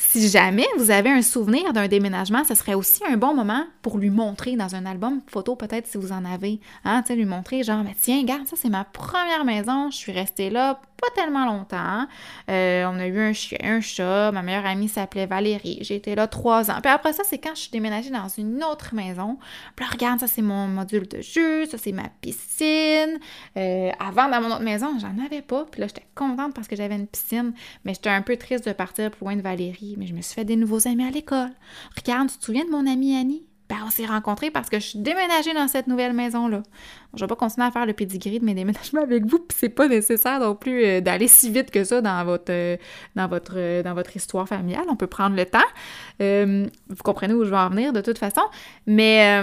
Si 0.02 0.28
jamais 0.28 0.66
vous 0.78 0.90
avez 0.90 1.10
un 1.10 1.20
souvenir 1.20 1.74
d'un 1.74 1.86
déménagement, 1.86 2.42
ce 2.42 2.54
serait 2.54 2.72
aussi 2.72 3.02
un 3.06 3.18
bon 3.18 3.34
moment 3.34 3.66
pour 3.82 3.98
lui 3.98 4.08
montrer 4.08 4.56
dans 4.56 4.74
un 4.74 4.86
album 4.86 5.20
photo, 5.26 5.56
peut-être 5.56 5.86
si 5.86 5.98
vous 5.98 6.10
en 6.10 6.24
avez, 6.24 6.58
hein, 6.84 7.04
lui 7.10 7.26
montrer 7.26 7.62
genre, 7.62 7.84
tiens, 8.00 8.20
regarde, 8.20 8.46
ça 8.46 8.56
c'est 8.56 8.70
ma 8.70 8.84
première 8.84 9.44
maison, 9.44 9.90
je 9.90 9.96
suis 9.96 10.10
restée 10.10 10.48
là 10.48 10.80
pas 11.00 11.08
tellement 11.14 11.46
longtemps. 11.46 12.06
Euh, 12.50 12.84
on 12.86 12.98
a 12.98 13.06
eu 13.06 13.18
un 13.18 13.32
chien, 13.32 13.58
un 13.62 13.80
chat. 13.80 14.30
Ma 14.32 14.42
meilleure 14.42 14.66
amie 14.66 14.88
s'appelait 14.88 15.26
Valérie. 15.26 15.78
J'ai 15.80 15.96
été 15.96 16.14
là 16.14 16.26
trois 16.26 16.70
ans. 16.70 16.80
Puis 16.82 16.92
après 16.92 17.12
ça, 17.12 17.22
c'est 17.24 17.38
quand 17.38 17.54
je 17.54 17.62
suis 17.62 17.70
déménagée 17.70 18.10
dans 18.10 18.28
une 18.28 18.62
autre 18.62 18.94
maison. 18.94 19.38
Puis 19.76 19.84
là, 19.84 19.90
regarde, 19.92 20.20
ça 20.20 20.26
c'est 20.26 20.42
mon 20.42 20.66
module 20.66 21.08
de 21.08 21.20
jeu, 21.20 21.66
ça 21.66 21.78
c'est 21.78 21.92
ma 21.92 22.08
piscine. 22.20 23.18
Euh, 23.56 23.90
avant, 23.98 24.28
dans 24.28 24.40
mon 24.40 24.48
autre 24.48 24.62
maison, 24.62 24.98
j'en 25.00 25.24
avais 25.24 25.42
pas. 25.42 25.66
Puis 25.70 25.80
là, 25.80 25.86
j'étais 25.86 26.06
contente 26.14 26.54
parce 26.54 26.68
que 26.68 26.76
j'avais 26.76 26.96
une 26.96 27.06
piscine. 27.06 27.54
Mais 27.84 27.94
j'étais 27.94 28.10
un 28.10 28.22
peu 28.22 28.36
triste 28.36 28.66
de 28.66 28.72
partir 28.72 29.10
plus 29.10 29.24
loin 29.24 29.36
de 29.36 29.42
Valérie. 29.42 29.89
Mais 29.98 30.06
je 30.06 30.14
me 30.14 30.20
suis 30.20 30.34
fait 30.34 30.44
des 30.44 30.56
nouveaux 30.56 30.86
amis 30.86 31.04
à 31.04 31.10
l'école. 31.10 31.50
Regarde, 31.96 32.30
tu 32.30 32.38
te 32.38 32.44
souviens 32.44 32.64
de 32.64 32.70
mon 32.70 32.86
amie 32.86 33.16
Annie? 33.16 33.46
ben, 33.70 33.76
on 33.86 33.90
s'est 33.90 34.04
rencontrés 34.04 34.50
parce 34.50 34.68
que 34.68 34.80
je 34.80 34.84
suis 34.84 34.98
déménagée 34.98 35.54
dans 35.54 35.68
cette 35.68 35.86
nouvelle 35.86 36.12
maison-là. 36.12 36.64
Je 37.14 37.20
vais 37.20 37.28
pas 37.28 37.36
continuer 37.36 37.68
à 37.68 37.70
faire 37.70 37.86
le 37.86 37.92
pedigree 37.92 38.40
de 38.40 38.44
mes 38.44 38.54
déménagements 38.54 39.02
avec 39.04 39.24
vous, 39.24 39.38
puis 39.38 39.56
c'est 39.58 39.68
pas 39.68 39.86
nécessaire 39.86 40.40
non 40.40 40.56
plus 40.56 40.84
euh, 40.84 41.00
d'aller 41.00 41.28
si 41.28 41.50
vite 41.50 41.70
que 41.70 41.84
ça 41.84 42.00
dans 42.00 42.24
votre, 42.24 42.50
euh, 42.50 42.76
dans 43.14 43.28
votre, 43.28 43.54
euh, 43.56 43.82
dans 43.84 43.94
votre 43.94 44.16
histoire 44.16 44.48
familiale. 44.48 44.84
On 44.88 44.96
peut 44.96 45.06
prendre 45.06 45.36
le 45.36 45.46
temps. 45.46 45.58
vous 46.18 47.02
comprenez 47.04 47.32
où 47.32 47.44
je 47.44 47.50
veux 47.50 47.56
en 47.56 47.70
venir 47.70 47.92
de 47.92 48.00
toute 48.00 48.18
façon. 48.18 48.42
Mais 48.86 49.40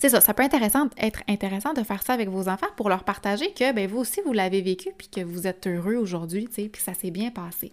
c'est 0.00 0.08
ça, 0.08 0.20
ça 0.20 0.34
peut 0.34 0.42
être 0.42 0.54
intéressant 1.28 1.72
de 1.72 1.82
faire 1.82 2.02
ça 2.02 2.12
avec 2.12 2.28
vos 2.28 2.48
enfants 2.48 2.66
pour 2.76 2.88
leur 2.88 3.04
partager 3.04 3.52
que 3.52 3.72
ben, 3.72 3.88
vous 3.88 3.98
aussi, 3.98 4.20
vous 4.24 4.32
l'avez 4.32 4.62
vécu 4.62 4.90
puis 4.96 5.08
que 5.08 5.20
vous 5.20 5.46
êtes 5.46 5.66
heureux 5.66 5.96
aujourd'hui, 5.96 6.48
puis 6.52 6.70
que 6.70 6.78
ça 6.78 6.94
s'est 6.94 7.10
bien 7.10 7.30
passé. 7.30 7.72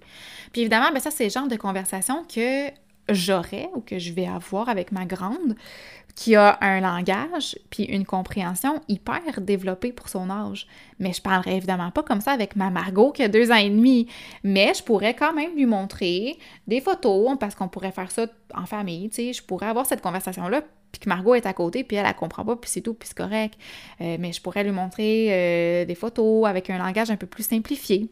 Puis 0.52 0.62
évidemment, 0.62 0.92
ben, 0.94 1.00
ça, 1.00 1.12
c'est 1.12 1.26
le 1.26 1.30
genre 1.30 1.48
de 1.48 1.56
conversation 1.56 2.24
que 2.24 2.70
j'aurai 3.10 3.70
ou 3.76 3.82
que 3.82 4.00
je 4.00 4.14
vais 4.14 4.28
avoir 4.28 4.70
avec 4.70 4.92
ma 4.92 5.06
grande 5.06 5.56
qui 6.16 6.36
a 6.36 6.58
un 6.62 6.80
langage 6.80 7.58
puis 7.70 7.84
une 7.84 8.06
compréhension 8.06 8.82
hyper 8.88 9.42
développée 9.42 9.92
pour 9.92 10.10
son 10.10 10.30
âge. 10.30 10.68
Mais 11.00 11.12
je 11.12 11.22
parlerai 11.22 11.58
évidemment 11.58 11.92
pas 11.92 12.04
comme 12.04 12.22
ça 12.22 12.32
avec 12.32 12.56
ma 12.56 12.70
Margot 12.70 13.12
qui 13.12 13.24
a 13.24 13.28
deux 13.28 13.52
ans 13.52 13.56
et 13.56 13.70
demi. 13.70 14.08
Mais 14.44 14.74
je 14.76 14.84
pourrais 14.84 15.16
quand 15.16 15.34
même 15.34 15.56
lui 15.56 15.66
montrer 15.66 16.38
des 16.68 16.82
photos 16.82 17.36
parce 17.40 17.56
qu'on 17.56 17.68
pourrait 17.68 17.92
faire 17.92 18.12
ça 18.12 18.28
en 18.54 18.66
famille, 18.66 19.10
tu 19.10 19.16
sais. 19.16 19.34
Je 19.34 19.44
pourrais 19.44 19.68
avoir 19.68 19.86
cette 19.86 20.02
conversation-là 20.02 20.62
puis 20.92 21.00
que 21.00 21.10
Margot 21.10 21.34
est 21.34 21.48
à 21.48 21.54
côté, 21.54 21.84
puis 21.84 21.98
elle, 21.98 22.06
elle 22.06 22.14
comprend 22.14 22.46
pas, 22.46 22.56
puis 22.56 22.70
c'est 22.70 22.82
tout, 22.82 22.94
puis 22.94 23.08
c'est 23.08 23.18
correct. 23.18 23.56
Euh, 24.00 24.18
mais 24.20 24.32
je 24.32 24.40
pourrais 24.40 24.64
lui 24.64 24.72
montrer 24.72 25.30
euh, 25.32 25.86
des 25.86 25.96
photos 25.96 26.48
avec 26.48 26.70
un 26.70 26.78
langage 26.78 27.10
un 27.10 27.18
peu 27.18 27.26
plus 27.26 27.42
simplifié. 27.42 28.12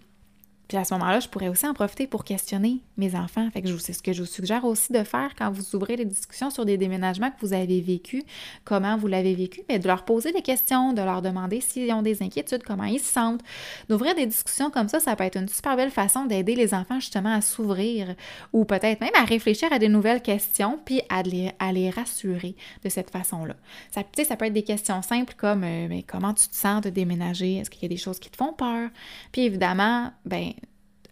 Puis 0.72 0.78
à 0.78 0.86
ce 0.86 0.94
moment-là, 0.94 1.20
je 1.20 1.28
pourrais 1.28 1.50
aussi 1.50 1.68
en 1.68 1.74
profiter 1.74 2.08
pour 2.08 2.24
questionner 2.24 2.80
mes 2.96 3.14
enfants. 3.14 3.46
Fait 3.52 3.62
que 3.62 3.78
c'est 3.78 3.92
ce 3.92 4.02
que 4.02 4.14
je 4.14 4.22
vous 4.22 4.26
suggère 4.26 4.64
aussi 4.64 4.94
de 4.94 5.04
faire 5.04 5.36
quand 5.38 5.52
vous 5.52 5.76
ouvrez 5.76 5.98
les 5.98 6.06
discussions 6.06 6.50
sur 6.50 6.64
des 6.64 6.78
déménagements 6.78 7.30
que 7.30 7.46
vous 7.46 7.52
avez 7.52 7.82
vécu, 7.82 8.24
comment 8.64 8.96
vous 8.96 9.08
l'avez 9.08 9.36
vécu, 9.36 9.64
mais 9.68 9.80
de 9.80 9.88
leur 9.90 10.06
poser 10.06 10.32
des 10.32 10.42
questions, 10.42 10.94
de 10.94 11.02
leur 11.02 11.22
demander 11.22 11.60
s'ils 11.60 11.92
ont 11.92 12.02
des 12.02 12.24
inquiétudes, 12.24 12.64
comment 12.64 12.86
ils 12.86 13.02
se 13.02 13.12
sentent. 13.12 13.42
D'ouvrir 13.90 14.16
des 14.16 14.26
discussions 14.26 14.70
comme 14.70 14.88
ça, 14.88 15.02
ça 15.02 15.18
peut 15.18 15.26
être 15.26 15.36
une 15.36 15.50
super 15.50 15.76
belle 15.76 15.92
façon 15.92 16.24
d'aider 16.24 16.56
les 16.56 16.74
enfants 16.74 17.02
justement 17.02 17.34
à 17.34 17.42
s'ouvrir 17.42 18.16
ou 18.54 18.64
peut-être 18.64 19.02
même 19.02 19.16
à 19.16 19.26
réfléchir 19.26 19.74
à 19.74 19.78
des 19.78 19.90
nouvelles 19.90 20.22
questions 20.22 20.80
puis 20.86 21.02
à 21.10 21.22
les, 21.22 21.52
à 21.60 21.74
les 21.74 21.90
rassurer 21.90 22.56
de 22.86 22.88
cette 22.88 23.10
façon-là. 23.10 23.56
Ça, 23.94 24.04
ça 24.24 24.38
peut 24.38 24.46
être 24.46 24.54
des 24.54 24.64
questions 24.64 25.02
simples 25.02 25.34
comme 25.38 25.66
euh, 25.66 25.88
mais 25.90 26.04
comment 26.04 26.34
tu 26.34 26.48
te 26.48 26.56
sens 26.56 26.80
de 26.82 26.90
déménager? 26.90 27.58
Est-ce 27.58 27.70
qu'il 27.70 27.84
y 27.84 27.88
a 27.88 27.90
des 27.90 27.98
choses 27.98 28.20
qui 28.20 28.30
te 28.30 28.38
font 28.38 28.54
peur? 28.54 28.90
Puis 29.34 29.42
évidemment, 29.42 30.14
ben 30.24 30.54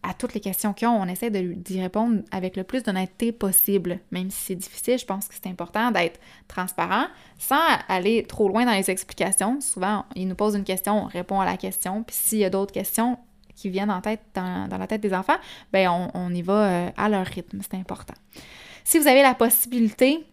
à 0.01 0.13
toutes 0.13 0.33
les 0.33 0.39
questions 0.39 0.73
qu'ils 0.73 0.88
ont, 0.88 1.01
on 1.01 1.07
essaie 1.07 1.29
d'y 1.29 1.81
répondre 1.81 2.21
avec 2.31 2.55
le 2.55 2.63
plus 2.63 2.83
d'honnêteté 2.83 3.31
possible. 3.31 3.99
Même 4.12 4.31
si 4.31 4.45
c'est 4.45 4.55
difficile, 4.55 4.97
je 4.97 5.05
pense 5.05 5.27
que 5.27 5.35
c'est 5.35 5.49
important 5.49 5.91
d'être 5.91 6.19
transparent 6.47 7.05
sans 7.38 7.62
aller 7.88 8.23
trop 8.23 8.47
loin 8.47 8.65
dans 8.65 8.71
les 8.71 8.89
explications. 8.89 9.59
Souvent, 9.62 10.05
ils 10.15 10.27
nous 10.27 10.35
posent 10.35 10.55
une 10.55 10.63
question, 10.63 11.03
on 11.03 11.05
répond 11.05 11.39
à 11.41 11.45
la 11.45 11.57
question, 11.57 12.03
puis 12.03 12.15
s'il 12.15 12.39
y 12.39 12.45
a 12.45 12.49
d'autres 12.49 12.71
questions 12.71 13.17
qui 13.55 13.69
viennent 13.69 13.91
en 13.91 13.99
tête, 13.99 14.21
dans, 14.33 14.69
la 14.69 14.88
tête 14.88 15.01
des 15.01 15.13
enfants, 15.13 15.38
ben 15.73 15.89
on, 15.89 16.12
on 16.13 16.33
y 16.33 16.41
va 16.41 16.53
euh, 16.53 16.89
à 16.95 17.09
leur 17.09 17.25
rythme, 17.25 17.59
c'est 17.62 17.77
important. 17.77 18.13
Si 18.85 18.99
vous 18.99 19.07
avez 19.07 19.21
la 19.21 19.35
possibilité, 19.35 20.25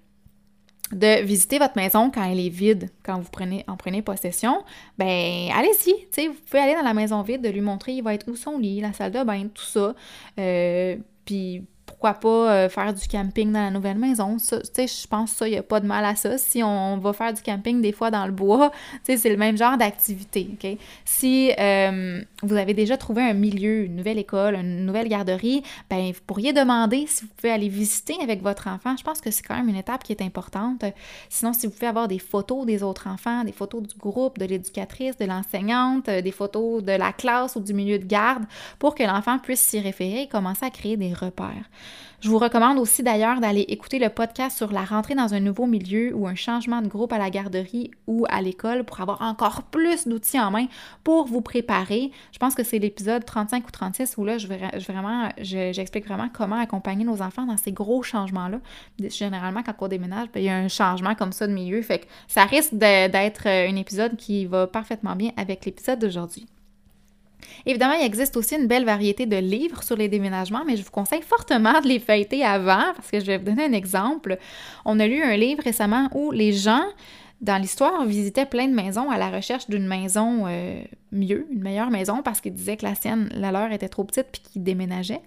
de 0.92 1.22
visiter 1.22 1.58
votre 1.58 1.76
maison 1.76 2.10
quand 2.10 2.22
elle 2.22 2.38
est 2.38 2.48
vide, 2.48 2.90
quand 3.02 3.18
vous 3.18 3.30
prenez, 3.30 3.64
en 3.66 3.76
prenez 3.76 4.02
possession, 4.02 4.62
ben 4.98 5.50
allez-y, 5.52 5.94
tu 6.12 6.28
vous 6.28 6.34
pouvez 6.48 6.62
aller 6.62 6.74
dans 6.74 6.82
la 6.82 6.94
maison 6.94 7.22
vide, 7.22 7.42
de 7.42 7.48
lui 7.48 7.60
montrer 7.60 7.92
il 7.92 8.02
va 8.02 8.14
être 8.14 8.30
où 8.30 8.36
son 8.36 8.58
lit, 8.58 8.80
la 8.80 8.92
salle 8.92 9.12
de 9.12 9.24
bain, 9.24 9.48
tout 9.52 9.64
ça. 9.64 9.94
Euh, 10.38 10.96
puis 11.24 11.64
pourquoi 11.86 12.14
pas 12.14 12.52
euh, 12.52 12.68
faire 12.68 12.92
du 12.92 13.06
camping 13.06 13.52
dans 13.52 13.60
la 13.60 13.70
nouvelle 13.70 13.96
maison. 13.96 14.36
Je 14.38 15.06
pense 15.06 15.30
que 15.32 15.36
ça, 15.38 15.48
il 15.48 15.52
n'y 15.52 15.56
a 15.56 15.62
pas 15.62 15.80
de 15.80 15.86
mal 15.86 16.04
à 16.04 16.16
ça. 16.16 16.36
Si 16.36 16.62
on 16.62 16.98
va 16.98 17.12
faire 17.12 17.32
du 17.32 17.42
camping 17.42 17.80
des 17.80 17.92
fois 17.92 18.10
dans 18.10 18.26
le 18.26 18.32
bois, 18.32 18.72
c'est 19.04 19.30
le 19.30 19.36
même 19.36 19.56
genre 19.56 19.78
d'activité? 19.78 20.78
Si 21.04 21.52
euh, 21.58 22.20
vous 22.42 22.56
avez 22.56 22.74
déjà 22.74 22.96
trouvé 22.96 23.22
un 23.22 23.34
milieu, 23.34 23.84
une 23.84 23.96
nouvelle 23.96 24.18
école, 24.18 24.56
une 24.56 24.84
nouvelle 24.84 25.08
garderie, 25.08 25.62
ben 25.88 26.12
vous 26.12 26.20
pourriez 26.26 26.52
demander 26.52 27.06
si 27.06 27.24
vous 27.24 27.30
pouvez 27.36 27.52
aller 27.52 27.68
visiter 27.68 28.16
avec 28.22 28.42
votre 28.42 28.68
enfant. 28.68 28.96
Je 28.96 29.04
pense 29.04 29.20
que 29.20 29.30
c'est 29.30 29.42
quand 29.42 29.56
même 29.56 29.68
une 29.68 29.76
étape 29.76 30.02
qui 30.02 30.12
est 30.12 30.22
importante. 30.22 30.84
Sinon, 31.28 31.52
si 31.52 31.66
vous 31.66 31.72
pouvez 31.72 31.86
avoir 31.86 32.08
des 32.08 32.18
photos 32.18 32.66
des 32.66 32.82
autres 32.82 33.06
enfants, 33.06 33.44
des 33.44 33.52
photos 33.52 33.82
du 33.82 33.96
groupe, 33.96 34.38
de 34.38 34.44
l'éducatrice, 34.44 35.16
de 35.16 35.24
l'enseignante, 35.24 36.10
des 36.10 36.32
photos 36.32 36.82
de 36.82 36.92
la 36.92 37.12
classe 37.12 37.56
ou 37.56 37.60
du 37.60 37.74
milieu 37.74 37.98
de 37.98 38.04
garde, 38.04 38.44
pour 38.78 38.94
que 38.94 39.04
l'enfant 39.04 39.38
puisse 39.38 39.60
s'y 39.60 39.78
référer 39.78 40.22
et 40.22 40.26
commencer 40.26 40.64
à 40.64 40.70
créer 40.70 40.96
des 40.96 41.12
repères. 41.12 41.68
Je 42.20 42.30
vous 42.30 42.38
recommande 42.38 42.78
aussi 42.78 43.02
d'ailleurs 43.02 43.40
d'aller 43.40 43.66
écouter 43.68 43.98
le 43.98 44.08
podcast 44.08 44.56
sur 44.56 44.72
la 44.72 44.84
rentrée 44.84 45.14
dans 45.14 45.34
un 45.34 45.40
nouveau 45.40 45.66
milieu 45.66 46.14
ou 46.14 46.26
un 46.26 46.34
changement 46.34 46.80
de 46.80 46.88
groupe 46.88 47.12
à 47.12 47.18
la 47.18 47.28
garderie 47.28 47.90
ou 48.06 48.24
à 48.30 48.40
l'école 48.40 48.84
pour 48.84 49.00
avoir 49.00 49.20
encore 49.20 49.64
plus 49.64 50.08
d'outils 50.08 50.40
en 50.40 50.50
main 50.50 50.66
pour 51.04 51.26
vous 51.26 51.42
préparer. 51.42 52.10
Je 52.32 52.38
pense 52.38 52.54
que 52.54 52.64
c'est 52.64 52.78
l'épisode 52.78 53.24
35 53.24 53.68
ou 53.68 53.70
36 53.70 54.16
où 54.16 54.24
là, 54.24 54.38
je, 54.38 54.46
vraiment, 54.46 55.28
j'explique 55.38 56.06
vraiment 56.06 56.28
comment 56.32 56.58
accompagner 56.58 57.04
nos 57.04 57.20
enfants 57.20 57.44
dans 57.44 57.58
ces 57.58 57.72
gros 57.72 58.02
changements-là. 58.02 58.60
Généralement, 59.08 59.62
quand 59.62 59.74
on 59.78 59.88
déménage, 59.88 60.28
ben, 60.32 60.40
il 60.40 60.46
y 60.46 60.48
a 60.48 60.56
un 60.56 60.68
changement 60.68 61.14
comme 61.14 61.32
ça 61.32 61.46
de 61.46 61.52
milieu. 61.52 61.82
Fait 61.82 61.98
que 61.98 62.06
ça 62.28 62.44
risque 62.44 62.74
d'être 62.74 63.46
un 63.46 63.76
épisode 63.76 64.16
qui 64.16 64.46
va 64.46 64.66
parfaitement 64.66 65.16
bien 65.16 65.32
avec 65.36 65.66
l'épisode 65.66 65.98
d'aujourd'hui. 65.98 66.46
Évidemment, 67.64 67.94
il 67.94 68.04
existe 68.04 68.36
aussi 68.36 68.56
une 68.56 68.66
belle 68.66 68.84
variété 68.84 69.26
de 69.26 69.36
livres 69.36 69.82
sur 69.82 69.96
les 69.96 70.08
déménagements, 70.08 70.64
mais 70.66 70.76
je 70.76 70.82
vous 70.82 70.90
conseille 70.90 71.22
fortement 71.22 71.80
de 71.80 71.88
les 71.88 71.98
feuilleter 71.98 72.44
avant 72.44 72.92
parce 72.94 73.10
que 73.10 73.20
je 73.20 73.26
vais 73.26 73.38
vous 73.38 73.44
donner 73.44 73.64
un 73.64 73.72
exemple. 73.72 74.38
On 74.84 75.00
a 75.00 75.06
lu 75.06 75.22
un 75.22 75.36
livre 75.36 75.62
récemment 75.62 76.08
où 76.14 76.32
les 76.32 76.52
gens 76.52 76.84
dans 77.40 77.60
l'histoire 77.60 78.04
visitaient 78.06 78.46
plein 78.46 78.66
de 78.66 78.74
maisons 78.74 79.10
à 79.10 79.18
la 79.18 79.30
recherche 79.30 79.68
d'une 79.68 79.86
maison 79.86 80.44
euh, 80.46 80.80
mieux, 81.12 81.46
une 81.52 81.62
meilleure 81.62 81.90
maison 81.90 82.22
parce 82.22 82.40
qu'ils 82.40 82.54
disaient 82.54 82.76
que 82.76 82.86
la 82.86 82.94
sienne, 82.94 83.28
la 83.34 83.52
leur 83.52 83.72
était 83.72 83.88
trop 83.88 84.04
petite 84.04 84.28
puis 84.32 84.40
qu'ils 84.40 84.62
déménageaient. 84.62 85.22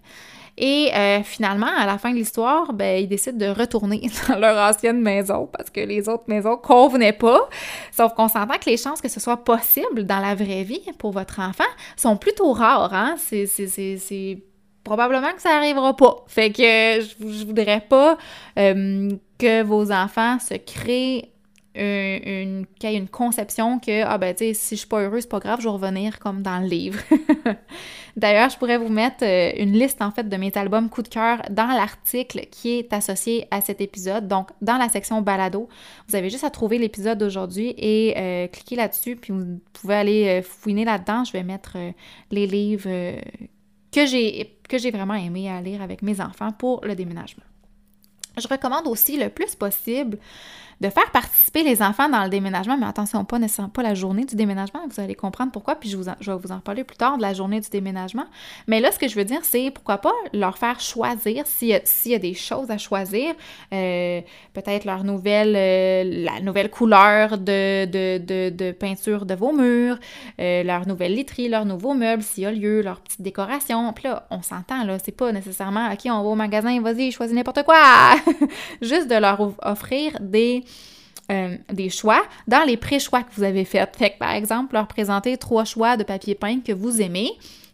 Et 0.62 0.92
euh, 0.94 1.24
finalement, 1.24 1.72
à 1.78 1.86
la 1.86 1.98
fin 1.98 2.12
de 2.12 2.16
l'histoire, 2.16 2.74
ben, 2.74 3.02
ils 3.02 3.08
décident 3.08 3.38
de 3.38 3.50
retourner 3.50 4.02
dans 4.28 4.38
leur 4.38 4.58
ancienne 4.58 5.02
maison 5.02 5.48
parce 5.48 5.70
que 5.70 5.80
les 5.80 6.10
autres 6.10 6.26
maisons 6.28 6.58
convenaient 6.58 7.14
pas. 7.14 7.48
Sauf 7.94 8.14
qu'on 8.14 8.28
s'entend 8.28 8.58
que 8.58 8.70
les 8.70 8.76
chances 8.76 9.00
que 9.00 9.08
ce 9.08 9.22
soit 9.22 9.38
possible 9.38 10.04
dans 10.04 10.20
la 10.20 10.36
vraie 10.36 10.64
vie 10.64 10.84
pour 10.98 11.12
votre 11.12 11.40
enfant 11.40 11.64
sont 11.96 12.18
plutôt 12.18 12.52
rares. 12.52 12.94
Hein? 12.94 13.16
C'est 13.18 14.44
probablement 14.84 15.32
que 15.32 15.42
ça 15.42 15.50
n'arrivera 15.50 15.96
pas. 15.96 16.26
Fait 16.28 16.52
que 16.52 16.62
je, 16.62 17.16
je 17.26 17.46
voudrais 17.46 17.80
pas 17.80 18.18
euh, 18.58 19.10
que 19.38 19.64
vos 19.64 19.94
enfants 19.94 20.40
se 20.40 20.56
créent 20.56 21.32
une, 21.80 22.66
qu'il 22.80 22.92
y 22.92 22.96
ait 22.96 22.98
une 22.98 23.08
conception 23.08 23.80
que, 23.80 24.04
ah 24.04 24.18
ben, 24.18 24.36
tu 24.36 24.46
sais, 24.46 24.54
si 24.54 24.76
je 24.76 24.80
suis 24.80 24.88
pas 24.88 25.02
heureuse, 25.02 25.24
c'est 25.24 25.30
pas 25.30 25.40
grave, 25.40 25.60
je 25.60 25.66
vais 25.66 25.74
revenir 25.74 26.20
comme 26.20 26.42
dans 26.42 26.60
le 26.60 26.68
livre. 26.68 27.00
D'ailleurs, 28.18 28.50
je 28.50 28.58
pourrais 28.58 28.78
vous 28.78 28.90
mettre 28.90 29.24
euh, 29.24 29.52
une 29.58 29.74
liste, 29.74 30.02
en 30.02 30.12
fait, 30.12 30.28
de 30.28 30.38
mes 30.38 30.52
albums 30.56 30.90
coup 30.90 31.02
de 31.02 31.08
cœur 31.08 31.42
dans 31.50 31.68
l'article 31.68 32.48
qui 32.52 32.80
est 32.80 32.94
associé 32.94 33.48
à 33.52 33.62
cet 33.62 33.82
épisode. 33.82 34.28
Donc, 34.28 34.50
dans 34.62 34.78
la 34.78 34.90
section 34.90 35.22
balado, 35.22 35.70
vous 36.08 36.16
avez 36.16 36.30
juste 36.30 36.44
à 36.44 36.50
trouver 36.50 36.78
l'épisode 36.78 37.18
d'aujourd'hui 37.18 37.74
et 37.78 38.14
euh, 38.18 38.48
cliquer 38.48 38.76
là-dessus, 38.76 39.16
puis 39.16 39.34
vous 39.34 39.60
pouvez 39.74 39.96
aller 39.96 40.28
euh, 40.28 40.42
fouiner 40.42 40.86
là-dedans. 40.86 41.24
Je 41.24 41.32
vais 41.32 41.44
mettre 41.44 41.78
les 42.32 42.48
livres 42.48 42.90
que 43.92 44.06
j'ai 44.06 44.58
que 44.68 44.78
j'ai 44.78 44.92
vraiment 44.92 45.16
aimé 45.16 45.50
à 45.50 45.62
lire 45.62 45.82
avec 45.82 46.02
mes 46.02 46.22
enfants 46.22 46.52
pour 46.52 46.86
le 46.86 46.96
déménagement. 46.96 47.44
Je 48.40 48.48
recommande 48.48 48.88
aussi 48.88 49.18
le 49.18 49.30
plus 49.30 49.56
possible 49.56 50.18
de 50.82 50.90
faire 50.90 51.12
participer 51.12 51.64
les 51.64 51.82
enfants 51.82 52.08
dans 52.08 52.24
le 52.24 52.30
déménagement, 52.30 52.78
mais 52.78 52.86
attention, 52.86 53.26
pas 53.26 53.38
nécessairement 53.38 53.70
pas 53.70 53.84
la 53.84 53.94
journée 53.94 54.24
du 54.24 54.36
déménagement, 54.36 54.80
vous 54.90 55.02
allez 55.02 55.16
comprendre 55.16 55.52
pourquoi, 55.52 55.76
puis 55.76 55.90
je, 55.90 55.98
vous 55.98 56.06
je 56.22 56.32
vais 56.32 56.38
vous 56.38 56.52
en 56.52 56.60
parler 56.60 56.84
plus 56.86 56.96
tard 56.96 57.18
de 57.18 57.22
la 57.22 57.34
journée 57.34 57.60
du 57.60 57.70
déménagement. 57.70 58.26
Mais 58.68 58.80
là, 58.80 58.92
ce 58.92 59.00
que 59.00 59.08
je 59.08 59.16
veux 59.16 59.26
dire, 59.26 59.42
c'est 59.44 59.72
pourquoi 59.72 59.98
pas 59.98 60.14
leur 60.34 60.58
faire 60.58 60.80
choisir, 60.80 61.46
s'il 61.46 61.82
y, 62.06 62.16
a 62.16 62.20
des 62.20 62.34
choses 62.34 62.72
à 62.72 62.78
choisir, 62.78 63.34
euh, 63.74 64.22
peut-être 64.54 64.86
leur 64.86 65.04
nouvelle, 65.04 65.56
euh, 65.56 66.24
la 66.24 66.40
nouvelle 66.40 66.70
couleur 66.70 67.38
de, 67.38 67.86
de, 67.86 68.50
de, 68.50 68.72
peinture 68.72 69.26
de 69.26 69.34
vos 69.34 69.52
murs, 69.52 70.00
euh, 70.40 70.64
leur 70.64 70.88
nouvelle 70.88 71.14
literie, 71.14 71.50
leur 71.50 71.66
nouveau 71.66 71.94
meuble, 71.94 72.24
s'il 72.24 72.44
y 72.44 72.46
a 72.46 72.52
lieu, 72.52 72.82
leur 72.82 73.02
petite 73.02 73.22
décoration. 73.22 73.92
Puis 73.92 74.06
là, 74.06 74.28
on 74.32 74.42
s'entend, 74.42 74.86
là, 74.86 74.98
c'est 75.04 75.12
pas 75.12 75.34
nécessairement, 75.34 75.92
OK, 75.92 76.00
on 76.06 76.24
va 76.24 76.30
au 76.30 76.36
magasin, 76.36 76.80
vas-y, 76.82 77.12
choisis 77.12 77.36
n'importe 77.36 77.64
quoi! 77.64 78.16
Juste 78.82 79.08
de 79.08 79.16
leur 79.16 79.54
offrir 79.62 80.18
des 80.20 80.64
euh, 81.32 81.58
des 81.72 81.92
choix 81.92 82.24
dans 82.48 82.64
les 82.66 82.76
pré-choix 82.76 83.22
que 83.22 83.32
vous 83.36 83.44
avez 83.44 83.64
faits. 83.64 83.96
Fait 83.96 84.16
par 84.18 84.32
exemple, 84.32 84.74
leur 84.74 84.88
présenter 84.88 85.38
trois 85.38 85.64
choix 85.64 85.96
de 85.96 86.04
papier 86.04 86.34
peint 86.34 86.60
que 86.60 86.72
vous 86.72 87.02
aimez, 87.02 87.30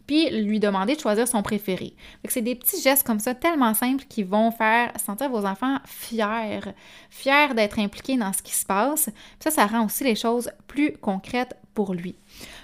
puis 0.06 0.28
lui 0.28 0.60
demander 0.60 0.94
de 0.94 1.00
choisir 1.00 1.26
son 1.26 1.42
préféré. 1.42 1.94
c'est 2.28 2.42
des 2.42 2.54
petits 2.54 2.82
gestes 2.82 3.06
comme 3.06 3.18
ça 3.18 3.34
tellement 3.34 3.72
simples 3.72 4.04
qui 4.10 4.24
vont 4.24 4.50
faire 4.50 4.92
sentir 5.02 5.30
vos 5.30 5.46
enfants 5.46 5.78
fiers, 5.86 6.60
fiers 7.08 7.54
d'être 7.54 7.78
impliqués 7.78 8.18
dans 8.18 8.34
ce 8.34 8.42
qui 8.42 8.54
se 8.54 8.66
passe. 8.66 9.08
ça, 9.40 9.50
ça 9.50 9.66
rend 9.66 9.86
aussi 9.86 10.04
les 10.04 10.16
choses 10.16 10.50
plus 10.66 10.92
concrètes 10.92 11.56
lui. 11.84 12.16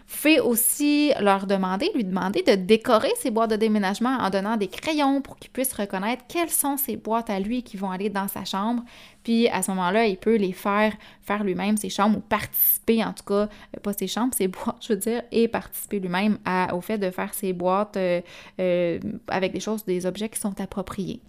Fais 0.07 0.41
aussi 0.41 1.13
leur 1.21 1.47
demander, 1.47 1.91
lui 1.95 2.05
demander 2.05 2.43
de 2.43 2.55
décorer 2.55 3.11
ses 3.17 3.31
boîtes 3.31 3.51
de 3.51 3.57
déménagement 3.57 4.17
en 4.19 4.31
donnant 4.31 4.57
des 4.57 4.69
crayons 4.69 5.21
pour 5.21 5.39
qu'il 5.39 5.51
puisse 5.51 5.73
reconnaître 5.73 6.25
quelles 6.29 6.51
sont 6.51 6.77
ses 6.77 6.97
boîtes 6.97 7.31
à 7.31 7.41
lui 7.41 7.63
qui 7.63 7.77
vont 7.77 7.91
aller 7.91 8.11
dans 8.11 8.29
sa 8.29 8.45
chambre. 8.45 8.83
Puis 9.23 9.49
à 9.49 9.63
ce 9.63 9.71
moment-là, 9.71 10.07
il 10.07 10.17
peut 10.17 10.37
les 10.37 10.53
faire 10.53 10.93
faire 11.23 11.45
lui-même 11.45 11.77
ses 11.77 11.89
chambres 11.89 12.19
ou 12.19 12.21
participer, 12.21 13.05
en 13.05 13.13
tout 13.13 13.25
cas, 13.25 13.49
euh, 13.77 13.81
pas 13.83 13.93
ses 13.93 14.07
chambres, 14.07 14.35
ses 14.37 14.49
boîtes, 14.49 14.77
je 14.81 14.93
veux 14.93 14.99
dire, 14.99 15.23
et 15.31 15.49
participer 15.49 16.01
lui-même 16.01 16.39
au 16.73 16.81
fait 16.81 16.99
de 16.99 17.11
faire 17.11 17.33
ses 17.35 17.53
boîtes 17.53 17.97
euh, 17.97 18.21
euh, 18.61 18.99
avec 19.29 19.53
des 19.53 19.61
choses, 19.61 19.85
des 19.85 20.07
objets 20.07 20.29
qui 20.29 20.41
sont 20.41 20.61
appropriés. 20.61 21.21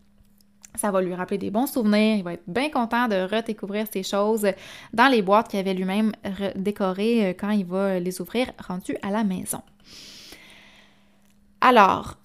Ça 0.76 0.92
va 0.92 1.02
lui 1.02 1.14
rappeler 1.14 1.38
des 1.38 1.52
bons 1.52 1.68
souvenirs. 1.68 2.18
Il 2.18 2.24
va 2.24 2.34
être 2.34 2.44
bien 2.48 2.70
content 2.70 3.08
de 3.08 3.28
redécouvrir 3.28 3.86
ces 3.92 4.04
choses 4.04 4.48
dans 4.94 5.08
les 5.08 5.22
boîtes 5.22 5.50
qu'il 5.50 5.60
avait 5.60 5.74
lui-même 5.74 6.12
décorées 6.56 7.28
euh, 7.28 7.34
quand 7.38 7.52
il 7.52 7.66
va 7.66 8.00
les 8.00 8.22
ouvrir 8.22 8.52
rendues 8.68 8.98
à 9.02 9.12
la 9.12 9.24
maison. 9.24 9.62
Alors, 11.62 12.18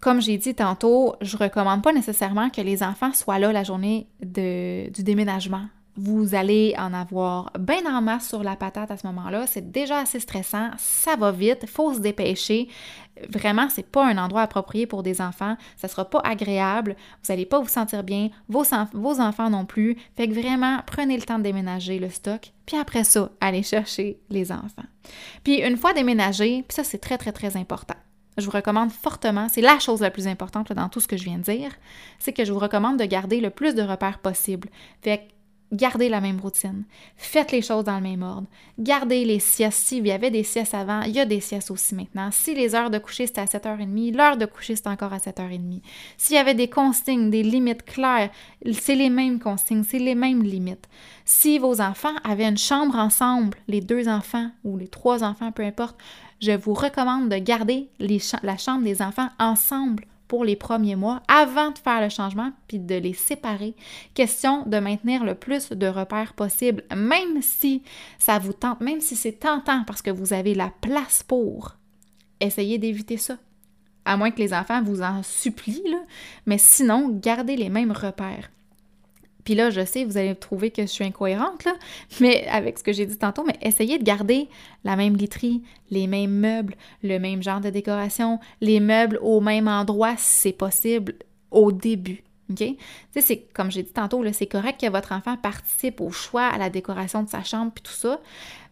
comme 0.00 0.20
j'ai 0.20 0.36
dit 0.36 0.54
tantôt, 0.54 1.14
je 1.20 1.36
recommande 1.36 1.82
pas 1.82 1.92
nécessairement 1.92 2.50
que 2.50 2.60
les 2.60 2.82
enfants 2.82 3.12
soient 3.12 3.38
là 3.38 3.52
la 3.52 3.64
journée 3.64 4.08
du 4.20 5.02
déménagement 5.02 5.66
vous 5.96 6.34
allez 6.34 6.74
en 6.76 6.92
avoir 6.92 7.52
bien 7.58 7.84
en 7.86 8.02
masse 8.02 8.28
sur 8.28 8.42
la 8.42 8.56
patate 8.56 8.90
à 8.90 8.96
ce 8.96 9.06
moment-là. 9.06 9.46
C'est 9.46 9.70
déjà 9.70 9.98
assez 9.98 10.20
stressant, 10.20 10.70
ça 10.76 11.16
va 11.16 11.30
vite, 11.30 11.66
faut 11.68 11.94
se 11.94 12.00
dépêcher. 12.00 12.68
Vraiment, 13.28 13.68
c'est 13.68 13.86
pas 13.86 14.04
un 14.04 14.18
endroit 14.18 14.42
approprié 14.42 14.86
pour 14.86 15.04
des 15.04 15.20
enfants. 15.20 15.56
Ça 15.76 15.86
sera 15.86 16.04
pas 16.04 16.20
agréable. 16.24 16.96
Vous 17.22 17.32
n'allez 17.32 17.46
pas 17.46 17.60
vous 17.60 17.68
sentir 17.68 18.02
bien. 18.02 18.30
Vos, 18.48 18.64
vos 18.92 19.20
enfants 19.20 19.50
non 19.50 19.66
plus. 19.66 19.96
Fait 20.16 20.26
que 20.26 20.34
vraiment, 20.34 20.80
prenez 20.86 21.16
le 21.16 21.22
temps 21.22 21.38
de 21.38 21.44
déménager 21.44 22.00
le 22.00 22.10
stock. 22.10 22.52
Puis 22.66 22.76
après 22.76 23.04
ça, 23.04 23.30
allez 23.40 23.62
chercher 23.62 24.18
les 24.30 24.50
enfants. 24.50 24.82
Puis 25.44 25.60
une 25.62 25.76
fois 25.76 25.92
déménagé, 25.92 26.64
puis 26.66 26.74
ça, 26.74 26.82
c'est 26.82 26.98
très, 26.98 27.18
très, 27.18 27.32
très 27.32 27.56
important. 27.56 27.94
Je 28.36 28.46
vous 28.46 28.50
recommande 28.50 28.90
fortement, 28.90 29.48
c'est 29.48 29.60
la 29.60 29.78
chose 29.78 30.00
la 30.00 30.10
plus 30.10 30.26
importante 30.26 30.72
dans 30.72 30.88
tout 30.88 30.98
ce 30.98 31.06
que 31.06 31.16
je 31.16 31.22
viens 31.22 31.38
de 31.38 31.44
dire, 31.44 31.70
c'est 32.18 32.32
que 32.32 32.44
je 32.44 32.52
vous 32.52 32.58
recommande 32.58 32.98
de 32.98 33.04
garder 33.04 33.40
le 33.40 33.50
plus 33.50 33.76
de 33.76 33.82
repères 33.82 34.18
possible. 34.18 34.70
Fait 35.02 35.18
que 35.18 35.33
Gardez 35.74 36.08
la 36.08 36.20
même 36.20 36.38
routine. 36.38 36.84
Faites 37.16 37.50
les 37.50 37.60
choses 37.60 37.82
dans 37.82 37.96
le 37.96 38.02
même 38.02 38.22
ordre. 38.22 38.46
Gardez 38.78 39.24
les 39.24 39.40
siestes. 39.40 39.86
S'il 39.86 40.06
y 40.06 40.12
avait 40.12 40.30
des 40.30 40.44
siestes 40.44 40.72
avant, 40.72 41.02
il 41.02 41.10
y 41.10 41.18
a 41.18 41.24
des 41.24 41.40
siestes 41.40 41.72
aussi 41.72 41.96
maintenant. 41.96 42.30
Si 42.30 42.54
les 42.54 42.76
heures 42.76 42.90
de 42.90 42.98
coucher 42.98 43.26
c'était 43.26 43.40
à 43.40 43.46
7h30, 43.46 44.16
l'heure 44.16 44.36
de 44.36 44.46
coucher 44.46 44.76
c'est 44.76 44.86
encore 44.86 45.12
à 45.12 45.18
7h30. 45.18 45.80
S'il 46.16 46.36
y 46.36 46.38
avait 46.38 46.54
des 46.54 46.68
consignes, 46.68 47.28
des 47.28 47.42
limites 47.42 47.82
claires, 47.82 48.30
c'est 48.72 48.94
les 48.94 49.10
mêmes 49.10 49.40
consignes, 49.40 49.82
c'est 49.82 49.98
les 49.98 50.14
mêmes 50.14 50.44
limites. 50.44 50.88
Si 51.24 51.58
vos 51.58 51.80
enfants 51.80 52.14
avaient 52.22 52.48
une 52.48 52.56
chambre 52.56 52.94
ensemble, 52.94 53.58
les 53.66 53.80
deux 53.80 54.08
enfants 54.08 54.50
ou 54.62 54.76
les 54.76 54.88
trois 54.88 55.24
enfants, 55.24 55.50
peu 55.50 55.64
importe, 55.64 55.96
je 56.40 56.52
vous 56.52 56.74
recommande 56.74 57.30
de 57.30 57.38
garder 57.38 57.88
la 57.98 58.56
chambre 58.56 58.84
des 58.84 59.02
enfants 59.02 59.28
ensemble 59.40 60.06
pour 60.28 60.44
les 60.44 60.56
premiers 60.56 60.96
mois 60.96 61.22
avant 61.28 61.70
de 61.70 61.78
faire 61.78 62.00
le 62.00 62.08
changement 62.08 62.52
puis 62.68 62.78
de 62.78 62.94
les 62.94 63.14
séparer. 63.14 63.74
Question 64.14 64.64
de 64.66 64.78
maintenir 64.78 65.24
le 65.24 65.34
plus 65.34 65.70
de 65.70 65.86
repères 65.86 66.34
possible, 66.34 66.84
même 66.94 67.42
si 67.42 67.82
ça 68.18 68.38
vous 68.38 68.52
tente, 68.52 68.80
même 68.80 69.00
si 69.00 69.16
c'est 69.16 69.32
tentant 69.32 69.84
parce 69.84 70.02
que 70.02 70.10
vous 70.10 70.32
avez 70.32 70.54
la 70.54 70.70
place 70.80 71.22
pour. 71.22 71.76
Essayez 72.40 72.78
d'éviter 72.78 73.16
ça. 73.16 73.38
À 74.04 74.16
moins 74.16 74.30
que 74.30 74.38
les 74.38 74.52
enfants 74.52 74.82
vous 74.82 75.02
en 75.02 75.22
supplient, 75.22 75.82
mais 76.46 76.58
sinon, 76.58 77.08
gardez 77.08 77.56
les 77.56 77.70
mêmes 77.70 77.92
repères. 77.92 78.50
Puis 79.44 79.54
là, 79.54 79.70
je 79.70 79.84
sais, 79.84 80.04
vous 80.04 80.16
allez 80.16 80.34
trouver 80.34 80.70
que 80.70 80.82
je 80.82 80.86
suis 80.86 81.04
incohérente, 81.04 81.64
là, 81.64 81.74
mais 82.20 82.46
avec 82.48 82.78
ce 82.78 82.84
que 82.84 82.92
j'ai 82.92 83.06
dit 83.06 83.18
tantôt, 83.18 83.44
mais 83.44 83.56
essayez 83.60 83.98
de 83.98 84.04
garder 84.04 84.48
la 84.84 84.96
même 84.96 85.16
literie, 85.16 85.62
les 85.90 86.06
mêmes 86.06 86.34
meubles, 86.34 86.74
le 87.02 87.18
même 87.18 87.42
genre 87.42 87.60
de 87.60 87.70
décoration, 87.70 88.40
les 88.60 88.80
meubles 88.80 89.18
au 89.22 89.40
même 89.40 89.68
endroit 89.68 90.14
si 90.16 90.40
c'est 90.40 90.52
possible 90.52 91.14
au 91.50 91.72
début. 91.72 92.24
OK? 92.50 92.62
C'est 93.16 93.46
comme 93.54 93.70
j'ai 93.70 93.82
dit 93.82 93.92
tantôt, 93.92 94.22
c'est 94.32 94.46
correct 94.46 94.80
que 94.80 94.90
votre 94.90 95.12
enfant 95.12 95.36
participe 95.36 96.00
au 96.00 96.10
choix, 96.10 96.46
à 96.46 96.58
la 96.58 96.70
décoration 96.70 97.22
de 97.22 97.28
sa 97.28 97.42
chambre, 97.42 97.72
puis 97.74 97.82
tout 97.82 97.92
ça, 97.92 98.20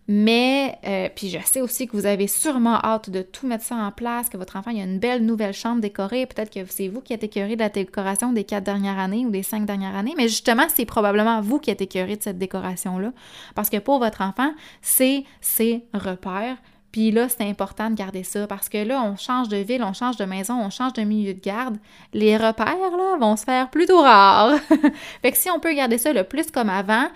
mais, 0.08 0.78
euh, 0.84 1.08
puis 1.14 1.28
je 1.28 1.38
sais 1.44 1.60
aussi 1.60 1.86
que 1.86 1.96
vous 1.96 2.06
avez 2.06 2.26
sûrement 2.26 2.74
hâte 2.82 3.08
de 3.08 3.22
tout 3.22 3.46
mettre 3.46 3.64
ça 3.64 3.76
en 3.76 3.92
place, 3.92 4.28
que 4.28 4.36
votre 4.36 4.56
enfant 4.56 4.72
il 4.72 4.80
a 4.80 4.84
une 4.84 4.98
belle 4.98 5.24
nouvelle 5.24 5.54
chambre 5.54 5.80
décorée. 5.80 6.26
Peut-être 6.26 6.52
que 6.52 6.60
c'est 6.68 6.88
vous 6.88 7.00
qui 7.00 7.12
êtes 7.12 7.22
écœuré 7.22 7.54
de 7.54 7.60
la 7.60 7.68
décoration 7.68 8.32
des 8.32 8.42
quatre 8.44 8.64
dernières 8.64 8.98
années 8.98 9.24
ou 9.24 9.30
des 9.30 9.44
cinq 9.44 9.64
dernières 9.64 9.94
années. 9.94 10.14
Mais 10.16 10.28
justement, 10.28 10.66
c'est 10.74 10.86
probablement 10.86 11.40
vous 11.40 11.60
qui 11.60 11.70
êtes 11.70 11.82
écœuré 11.82 12.16
de 12.16 12.22
cette 12.22 12.38
décoration-là. 12.38 13.12
Parce 13.54 13.70
que 13.70 13.78
pour 13.78 14.00
votre 14.00 14.22
enfant, 14.22 14.52
c'est 14.80 15.24
ses 15.40 15.84
repères. 15.94 16.56
Puis 16.90 17.10
là, 17.10 17.28
c'est 17.28 17.48
important 17.48 17.88
de 17.88 17.94
garder 17.94 18.22
ça 18.22 18.46
parce 18.46 18.68
que 18.68 18.78
là, 18.78 19.02
on 19.02 19.16
change 19.16 19.48
de 19.48 19.56
ville, 19.56 19.82
on 19.82 19.94
change 19.94 20.16
de 20.16 20.26
maison, 20.26 20.60
on 20.60 20.68
change 20.68 20.92
de 20.92 21.02
milieu 21.02 21.32
de 21.32 21.40
garde. 21.40 21.78
Les 22.12 22.36
repères, 22.36 22.66
là, 22.66 23.16
vont 23.18 23.36
se 23.36 23.44
faire 23.44 23.70
plutôt 23.70 24.02
rares. 24.02 24.58
fait 25.22 25.32
que 25.32 25.38
si 25.38 25.48
on 25.48 25.58
peut 25.58 25.72
garder 25.72 25.96
ça 25.96 26.12
le 26.12 26.24
plus 26.24 26.50
comme 26.50 26.68
avant, 26.68 27.06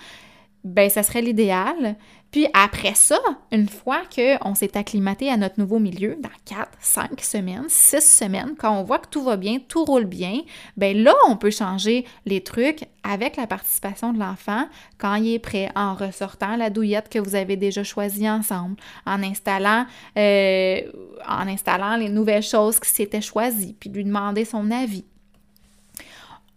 ben 0.65 0.91
ça 0.91 1.03
serait 1.03 1.21
l'idéal. 1.21 1.97
Puis 2.31 2.47
après 2.53 2.95
ça, 2.95 3.19
une 3.51 3.69
fois 3.69 4.03
qu'on 4.15 4.55
s'est 4.55 4.77
acclimaté 4.77 5.31
à 5.31 5.37
notre 5.37 5.59
nouveau 5.59 5.79
milieu, 5.79 6.17
dans 6.21 6.29
4, 6.45 6.69
5 6.81 7.21
semaines, 7.21 7.65
6 7.69 8.01
semaines, 8.01 8.55
quand 8.59 8.79
on 8.79 8.83
voit 8.83 8.99
que 8.99 9.09
tout 9.09 9.23
va 9.23 9.37
bien, 9.37 9.59
tout 9.67 9.85
roule 9.85 10.05
bien, 10.05 10.43
ben 10.77 10.97
là, 10.97 11.15
on 11.29 11.37
peut 11.37 11.51
changer 11.51 12.05
les 12.27 12.43
trucs 12.43 12.87
avec 13.03 13.37
la 13.37 13.47
participation 13.47 14.13
de 14.13 14.19
l'enfant 14.19 14.67
quand 14.99 15.15
il 15.15 15.35
est 15.35 15.39
prêt, 15.39 15.71
en 15.77 15.95
ressortant 15.95 16.57
la 16.57 16.71
douillette 16.71 17.09
que 17.09 17.19
vous 17.19 17.35
avez 17.35 17.57
déjà 17.57 17.85
choisie 17.85 18.29
ensemble, 18.29 18.77
en 19.07 19.23
installant, 19.23 19.87
euh, 20.19 20.81
en 21.27 21.47
installant 21.49 21.97
les 21.97 22.09
nouvelles 22.09 22.43
choses 22.43 22.81
qui 22.81 22.91
s'étaient 22.91 23.21
choisies, 23.21 23.77
puis 23.79 23.89
lui 23.91 24.05
demander 24.05 24.45
son 24.45 24.71
avis. 24.71 25.05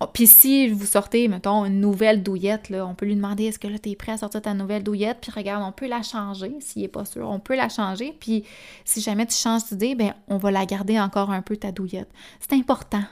Oh, 0.02 0.06
puis 0.08 0.28
si 0.28 0.70
vous 0.70 0.86
sortez, 0.86 1.28
mettons, 1.28 1.66
une 1.66 1.82
nouvelle 1.82 2.24
douillette, 2.24 2.70
là, 2.70 2.86
on 2.86 2.96
peut 2.96 3.06
lui 3.06 3.16
demander 3.16 3.46
est-ce 3.46 3.60
que 3.60 3.68
là, 3.68 3.78
tu 3.78 3.90
es 3.90 3.96
prêt 3.96 4.14
à 4.14 4.18
sortir 4.18 4.42
ta 4.42 4.54
nouvelle 4.54 4.82
douillette? 4.82 5.18
Puis 5.20 5.32
regarde, 5.32 5.62
on 5.68 5.74
peut 5.74 5.88
la 5.88 6.04
changer 6.04 6.56
s'il 6.62 6.84
n'est 6.84 6.88
pas 6.88 7.04
sûr. 7.04 7.28
On 7.30 7.40
peut 7.40 7.58
la 7.58 7.68
changer. 7.68 8.16
Puis 8.18 8.46
si 8.86 9.02
jamais 9.02 9.26
tu 9.26 9.36
changes 9.36 9.66
d'idée, 9.66 9.96
ben 9.96 10.14
on 10.30 10.38
va 10.38 10.52
la 10.52 10.66
garder 10.66 10.98
encore 10.98 11.32
un 11.32 11.42
peu, 11.42 11.58
ta 11.58 11.74
douillette. 11.74 12.10
C'est 12.40 12.54
important. 12.54 13.04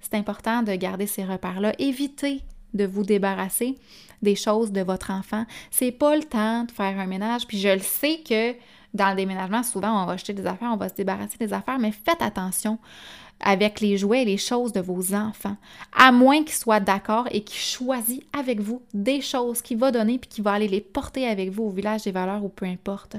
C'est 0.00 0.14
important 0.14 0.62
de 0.62 0.74
garder 0.74 1.06
ces 1.06 1.24
repères-là. 1.24 1.74
Évitez 1.78 2.40
de 2.72 2.86
vous 2.86 3.02
débarrasser 3.02 3.76
des 4.22 4.34
choses 4.34 4.72
de 4.72 4.80
votre 4.80 5.10
enfant. 5.10 5.44
C'est 5.70 5.92
pas 5.92 6.16
le 6.16 6.24
temps 6.24 6.64
de 6.64 6.70
faire 6.70 6.98
un 6.98 7.06
ménage. 7.06 7.46
Puis 7.46 7.58
je 7.58 7.68
le 7.68 7.80
sais 7.80 8.20
que 8.26 8.54
dans 8.94 9.10
le 9.10 9.16
déménagement, 9.16 9.62
souvent, 9.62 10.02
on 10.02 10.06
va 10.06 10.12
acheter 10.12 10.32
des 10.32 10.46
affaires, 10.46 10.70
on 10.72 10.76
va 10.76 10.88
se 10.88 10.94
débarrasser 10.94 11.36
des 11.38 11.52
affaires, 11.52 11.78
mais 11.78 11.92
faites 11.92 12.22
attention 12.22 12.78
avec 13.40 13.80
les 13.80 13.96
jouets 13.96 14.22
et 14.22 14.24
les 14.24 14.36
choses 14.36 14.72
de 14.72 14.80
vos 14.80 15.14
enfants, 15.14 15.56
à 15.96 16.12
moins 16.12 16.44
qu'ils 16.44 16.54
soient 16.54 16.80
d'accord 16.80 17.26
et 17.30 17.42
qu'ils 17.42 17.60
choisissent 17.60 18.22
avec 18.38 18.60
vous 18.60 18.82
des 18.92 19.20
choses 19.20 19.62
qu'il 19.62 19.78
va 19.78 19.90
donner 19.90 20.18
puis 20.18 20.28
qu'il 20.28 20.44
va 20.44 20.52
aller 20.52 20.68
les 20.68 20.80
porter 20.80 21.26
avec 21.26 21.50
vous 21.50 21.64
au 21.64 21.70
village 21.70 22.02
des 22.02 22.12
valeurs 22.12 22.44
ou 22.44 22.48
peu 22.48 22.66
importe. 22.66 23.16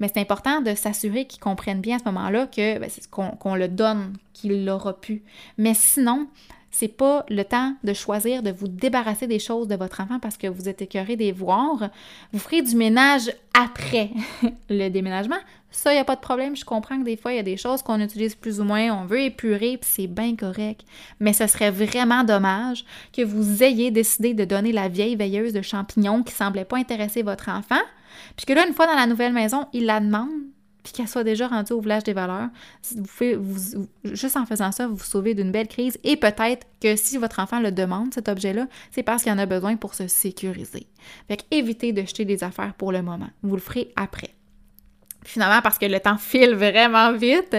Mais 0.00 0.08
c'est 0.08 0.20
important 0.20 0.60
de 0.60 0.74
s'assurer 0.74 1.26
qu'ils 1.26 1.40
comprennent 1.40 1.80
bien 1.80 1.96
à 1.96 1.98
ce 2.00 2.04
moment-là 2.06 2.46
que 2.46 2.78
ben, 2.78 2.90
qu'on 3.38 3.54
le 3.54 3.68
donne, 3.68 4.14
qu'il 4.32 4.64
l'aura 4.64 4.94
pu. 5.00 5.22
Mais 5.58 5.74
sinon, 5.74 6.26
c'est 6.72 6.88
pas 6.88 7.24
le 7.28 7.44
temps 7.44 7.74
de 7.84 7.92
choisir 7.92 8.42
de 8.42 8.50
vous 8.50 8.66
débarrasser 8.66 9.26
des 9.26 9.38
choses 9.38 9.68
de 9.68 9.76
votre 9.76 10.00
enfant 10.00 10.18
parce 10.18 10.38
que 10.38 10.46
vous 10.46 10.68
êtes 10.68 10.82
écœuré 10.82 11.16
des 11.16 11.30
voir. 11.30 11.90
Vous 12.32 12.38
ferez 12.38 12.62
du 12.62 12.74
ménage 12.74 13.30
après 13.54 14.10
le 14.70 14.88
déménagement. 14.88 15.36
Ça, 15.70 15.92
il 15.92 15.96
n'y 15.96 16.00
a 16.00 16.04
pas 16.04 16.16
de 16.16 16.20
problème. 16.20 16.56
Je 16.56 16.64
comprends 16.64 16.98
que 16.98 17.04
des 17.04 17.16
fois, 17.16 17.32
il 17.32 17.36
y 17.36 17.40
a 17.40 17.44
des 17.44 17.58
choses 17.58 17.82
qu'on 17.82 18.00
utilise 18.00 18.34
plus 18.34 18.60
ou 18.60 18.64
moins, 18.64 18.90
on 18.90 19.04
veut 19.04 19.20
épurer, 19.20 19.78
puis 19.78 19.90
c'est 19.90 20.06
bien 20.06 20.34
correct. 20.34 20.82
Mais 21.20 21.32
ce 21.32 21.46
serait 21.46 21.70
vraiment 21.70 22.24
dommage 22.24 22.84
que 23.12 23.22
vous 23.22 23.62
ayez 23.62 23.90
décidé 23.90 24.34
de 24.34 24.44
donner 24.44 24.72
la 24.72 24.88
vieille 24.88 25.16
veilleuse 25.16 25.52
de 25.52 25.62
champignons 25.62 26.22
qui 26.22 26.32
semblait 26.34 26.64
pas 26.64 26.78
intéresser 26.78 27.22
votre 27.22 27.48
enfant, 27.48 27.80
puis 28.36 28.46
que 28.46 28.52
là, 28.52 28.66
une 28.66 28.74
fois 28.74 28.86
dans 28.86 28.96
la 28.96 29.06
nouvelle 29.06 29.32
maison, 29.32 29.66
il 29.72 29.86
la 29.86 30.00
demande, 30.00 30.30
puis 30.82 30.92
qu'elle 30.92 31.08
soit 31.08 31.24
déjà 31.24 31.48
rendue 31.48 31.72
au 31.72 31.80
village 31.80 32.04
des 32.04 32.12
valeurs, 32.12 32.48
vous 32.94 33.86
juste 34.04 34.36
en 34.36 34.46
faisant 34.46 34.72
ça, 34.72 34.88
vous 34.88 34.96
vous 34.96 35.04
sauvez 35.04 35.34
d'une 35.34 35.52
belle 35.52 35.68
crise. 35.68 35.98
Et 36.04 36.16
peut-être 36.16 36.66
que 36.80 36.96
si 36.96 37.18
votre 37.18 37.38
enfant 37.38 37.60
le 37.60 37.70
demande, 37.70 38.12
cet 38.14 38.28
objet-là, 38.28 38.66
c'est 38.90 39.02
parce 39.02 39.22
qu'il 39.22 39.32
en 39.32 39.38
a 39.38 39.46
besoin 39.46 39.76
pour 39.76 39.94
se 39.94 40.08
sécuriser. 40.08 40.86
Fait 41.28 41.44
évitez 41.50 41.92
de 41.92 42.02
jeter 42.02 42.24
des 42.24 42.42
affaires 42.44 42.74
pour 42.74 42.92
le 42.92 43.02
moment. 43.02 43.30
Vous 43.42 43.54
le 43.54 43.60
ferez 43.60 43.92
après. 43.96 44.30
Finalement, 45.24 45.62
parce 45.62 45.78
que 45.78 45.86
le 45.86 46.00
temps 46.00 46.18
file 46.18 46.54
vraiment 46.54 47.12
vite, 47.12 47.56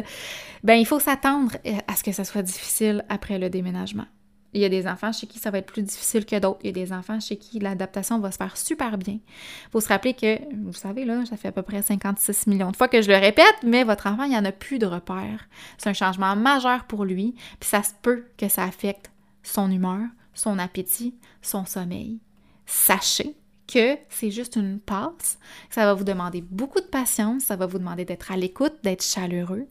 ben 0.64 0.76
il 0.76 0.86
faut 0.86 1.00
s'attendre 1.00 1.52
à 1.88 1.96
ce 1.96 2.04
que 2.04 2.12
ça 2.12 2.26
soit 2.26 2.42
difficile 2.42 3.06
après 3.08 3.40
le 3.40 3.50
déménagement. 3.50 4.06
Il 4.54 4.62
y 4.62 4.66
a 4.66 4.70
des 4.70 4.88
enfants 4.88 5.12
chez 5.12 5.28
qui 5.28 5.40
ça 5.40 5.52
va 5.52 5.60
être 5.60 5.72
plus 5.72 5.82
difficile 5.82 6.26
que 6.26 6.38
d'autres. 6.38 6.60
Il 6.64 6.68
y 6.68 6.70
a 6.70 6.74
des 6.74 6.94
enfants 6.94 7.20
chez 7.20 7.38
qui 7.38 7.60
l'adaptation 7.60 8.20
va 8.20 8.32
se 8.32 8.38
faire 8.38 8.56
super 8.58 8.98
bien. 8.98 9.16
Il 9.16 9.70
faut 9.72 9.82
se 9.82 9.88
rappeler 9.88 10.14
que, 10.14 10.40
vous 10.64 10.74
savez, 10.74 11.06
là, 11.06 11.26
ça 11.26 11.38
fait 11.38 11.50
à 11.50 11.52
peu 11.52 11.62
près 11.62 11.82
56 11.82 12.48
millions 12.48 12.72
de 12.72 12.76
fois 12.76 12.88
que 12.88 13.02
je 13.02 13.10
le 13.10 13.18
répète, 13.18 13.56
mais 13.64 13.84
votre 13.84 14.08
enfant, 14.08 14.24
il 14.24 14.30
n'y 14.30 14.38
en 14.38 14.46
a 14.46 14.52
plus 14.52 14.80
de 14.80 14.86
repères. 14.86 15.48
C'est 15.78 15.90
un 15.90 15.94
changement 15.94 16.36
majeur 16.36 16.86
pour 16.86 17.06
lui, 17.06 17.36
puis 17.60 17.70
ça 17.70 17.84
se 17.84 17.94
peut 18.02 18.26
que 18.38 18.48
ça 18.48 18.64
affecte 18.64 19.12
son 19.44 19.72
humeur, 19.72 20.02
son 20.34 20.60
appétit, 20.60 21.16
son 21.42 21.66
sommeil. 21.66 22.20
Sachez 22.66 23.36
que 23.68 23.98
c'est 24.10 24.32
juste 24.32 24.56
une 24.56 24.80
passe. 24.80 25.40
Ça 25.70 25.86
va 25.86 25.94
vous 25.94 26.04
demander 26.04 26.42
beaucoup 26.42 26.80
de 26.80 26.86
patience, 26.86 27.44
ça 27.44 27.56
va 27.56 27.66
vous 27.66 27.80
demander 27.80 28.06
d'être 28.06 28.32
à 28.32 28.38
l'écoute, 28.38 28.74
d'être 28.84 29.04
chaleureux. 29.04 29.68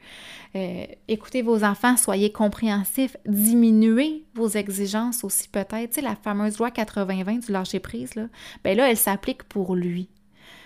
Euh, 0.55 0.87
écoutez 1.09 1.43
vos 1.43 1.65
enfants, 1.65 1.97
soyez 1.97 2.33
compréhensifs, 2.33 3.17
diminuez 3.27 4.25
vos 4.35 4.49
exigences 4.49 5.25
aussi 5.25 5.49
peut-être. 5.49 5.91
Tu 5.91 5.95
sais, 5.97 6.01
la 6.03 6.17
fameuse 6.17 6.59
loi 6.59 6.71
80-20 6.71 7.47
du 7.47 7.53
lâcher-prise, 7.53 8.15
là, 8.15 8.27
ben 8.65 8.77
là, 8.77 8.91
elle 8.91 8.97
s'applique 8.97 9.45
pour 9.45 9.75
lui, 9.75 10.09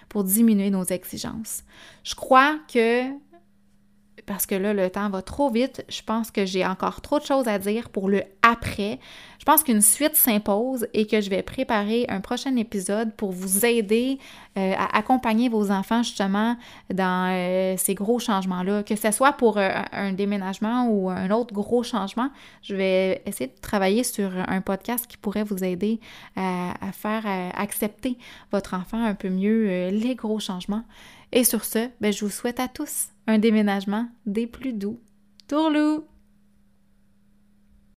pour 0.09 0.25
diminuer 0.25 0.71
nos 0.71 0.85
exigences. 0.85 1.65
Je 2.05 2.15
crois 2.15 2.59
que 2.73 3.05
parce 4.25 4.47
que 4.47 4.55
là, 4.55 4.73
le 4.73 4.89
temps 4.89 5.11
va 5.11 5.21
trop 5.21 5.51
vite. 5.51 5.85
Je 5.89 6.03
pense 6.03 6.31
que 6.31 6.47
j'ai 6.47 6.65
encore 6.65 7.01
trop 7.03 7.19
de 7.19 7.25
choses 7.25 7.49
à 7.49 7.59
dire 7.59 7.91
pour 7.91 8.09
le 8.09 8.23
après. 8.43 8.99
Je 9.39 9.45
pense 9.45 9.63
qu'une 9.63 9.83
suite 9.83 10.17
s'impose 10.17 10.87
et 10.95 11.07
que 11.07 11.21
je 11.21 11.29
vais 11.29 11.43
préparer 11.43 12.07
un 12.09 12.21
prochain 12.21 12.57
épisode 12.57 13.15
pour 13.15 13.31
vous 13.31 13.67
aider 13.67 14.19
euh, 14.57 14.73
à 14.77 14.97
accompagner 14.97 15.49
vos 15.49 15.71
enfants 15.71 16.03
justement 16.03 16.57
dans 16.93 17.31
euh, 17.31 17.75
ces 17.77 17.95
gros 17.95 18.19
changements-là. 18.19 18.83
Que 18.83 18.97
ce 18.97 19.11
soit 19.11 19.35
pour 19.35 19.59
euh, 19.59 19.71
un 19.93 20.13
déménagement 20.13 20.89
ou 20.89 21.11
un 21.11 21.31
autre 21.31 21.53
gros 21.53 21.83
changement, 21.83 22.31
je 22.63 22.75
vais 22.75 23.23
essayer 23.27 23.49
de 23.49 23.61
travailler 23.61 24.03
sur 24.03 24.31
un 24.49 24.61
podcast 24.63 25.07
qui 25.07 25.19
pourrait 25.19 25.45
vous 25.45 25.63
aider 25.63 26.01
à, 26.37 26.73
à 26.81 26.93
faire 26.93 27.25
accepter 27.55 28.17
votre 28.51 28.75
enfant 28.75 29.05
un 29.05 29.15
peu 29.15 29.29
mieux 29.29 29.91
les 29.91 30.15
gros 30.15 30.41
changements. 30.41 30.83
Et 31.33 31.45
sur 31.45 31.65
ce, 31.65 31.89
ben, 32.01 32.13
je 32.13 32.25
vous 32.25 32.31
souhaite 32.31 32.61
à 32.61 32.69
tous 32.69 33.09
un 33.27 33.39
déménagement 33.39 34.09
des 34.27 34.47
plus 34.47 34.73
doux. 34.73 35.01
Tourlou! 35.49 36.05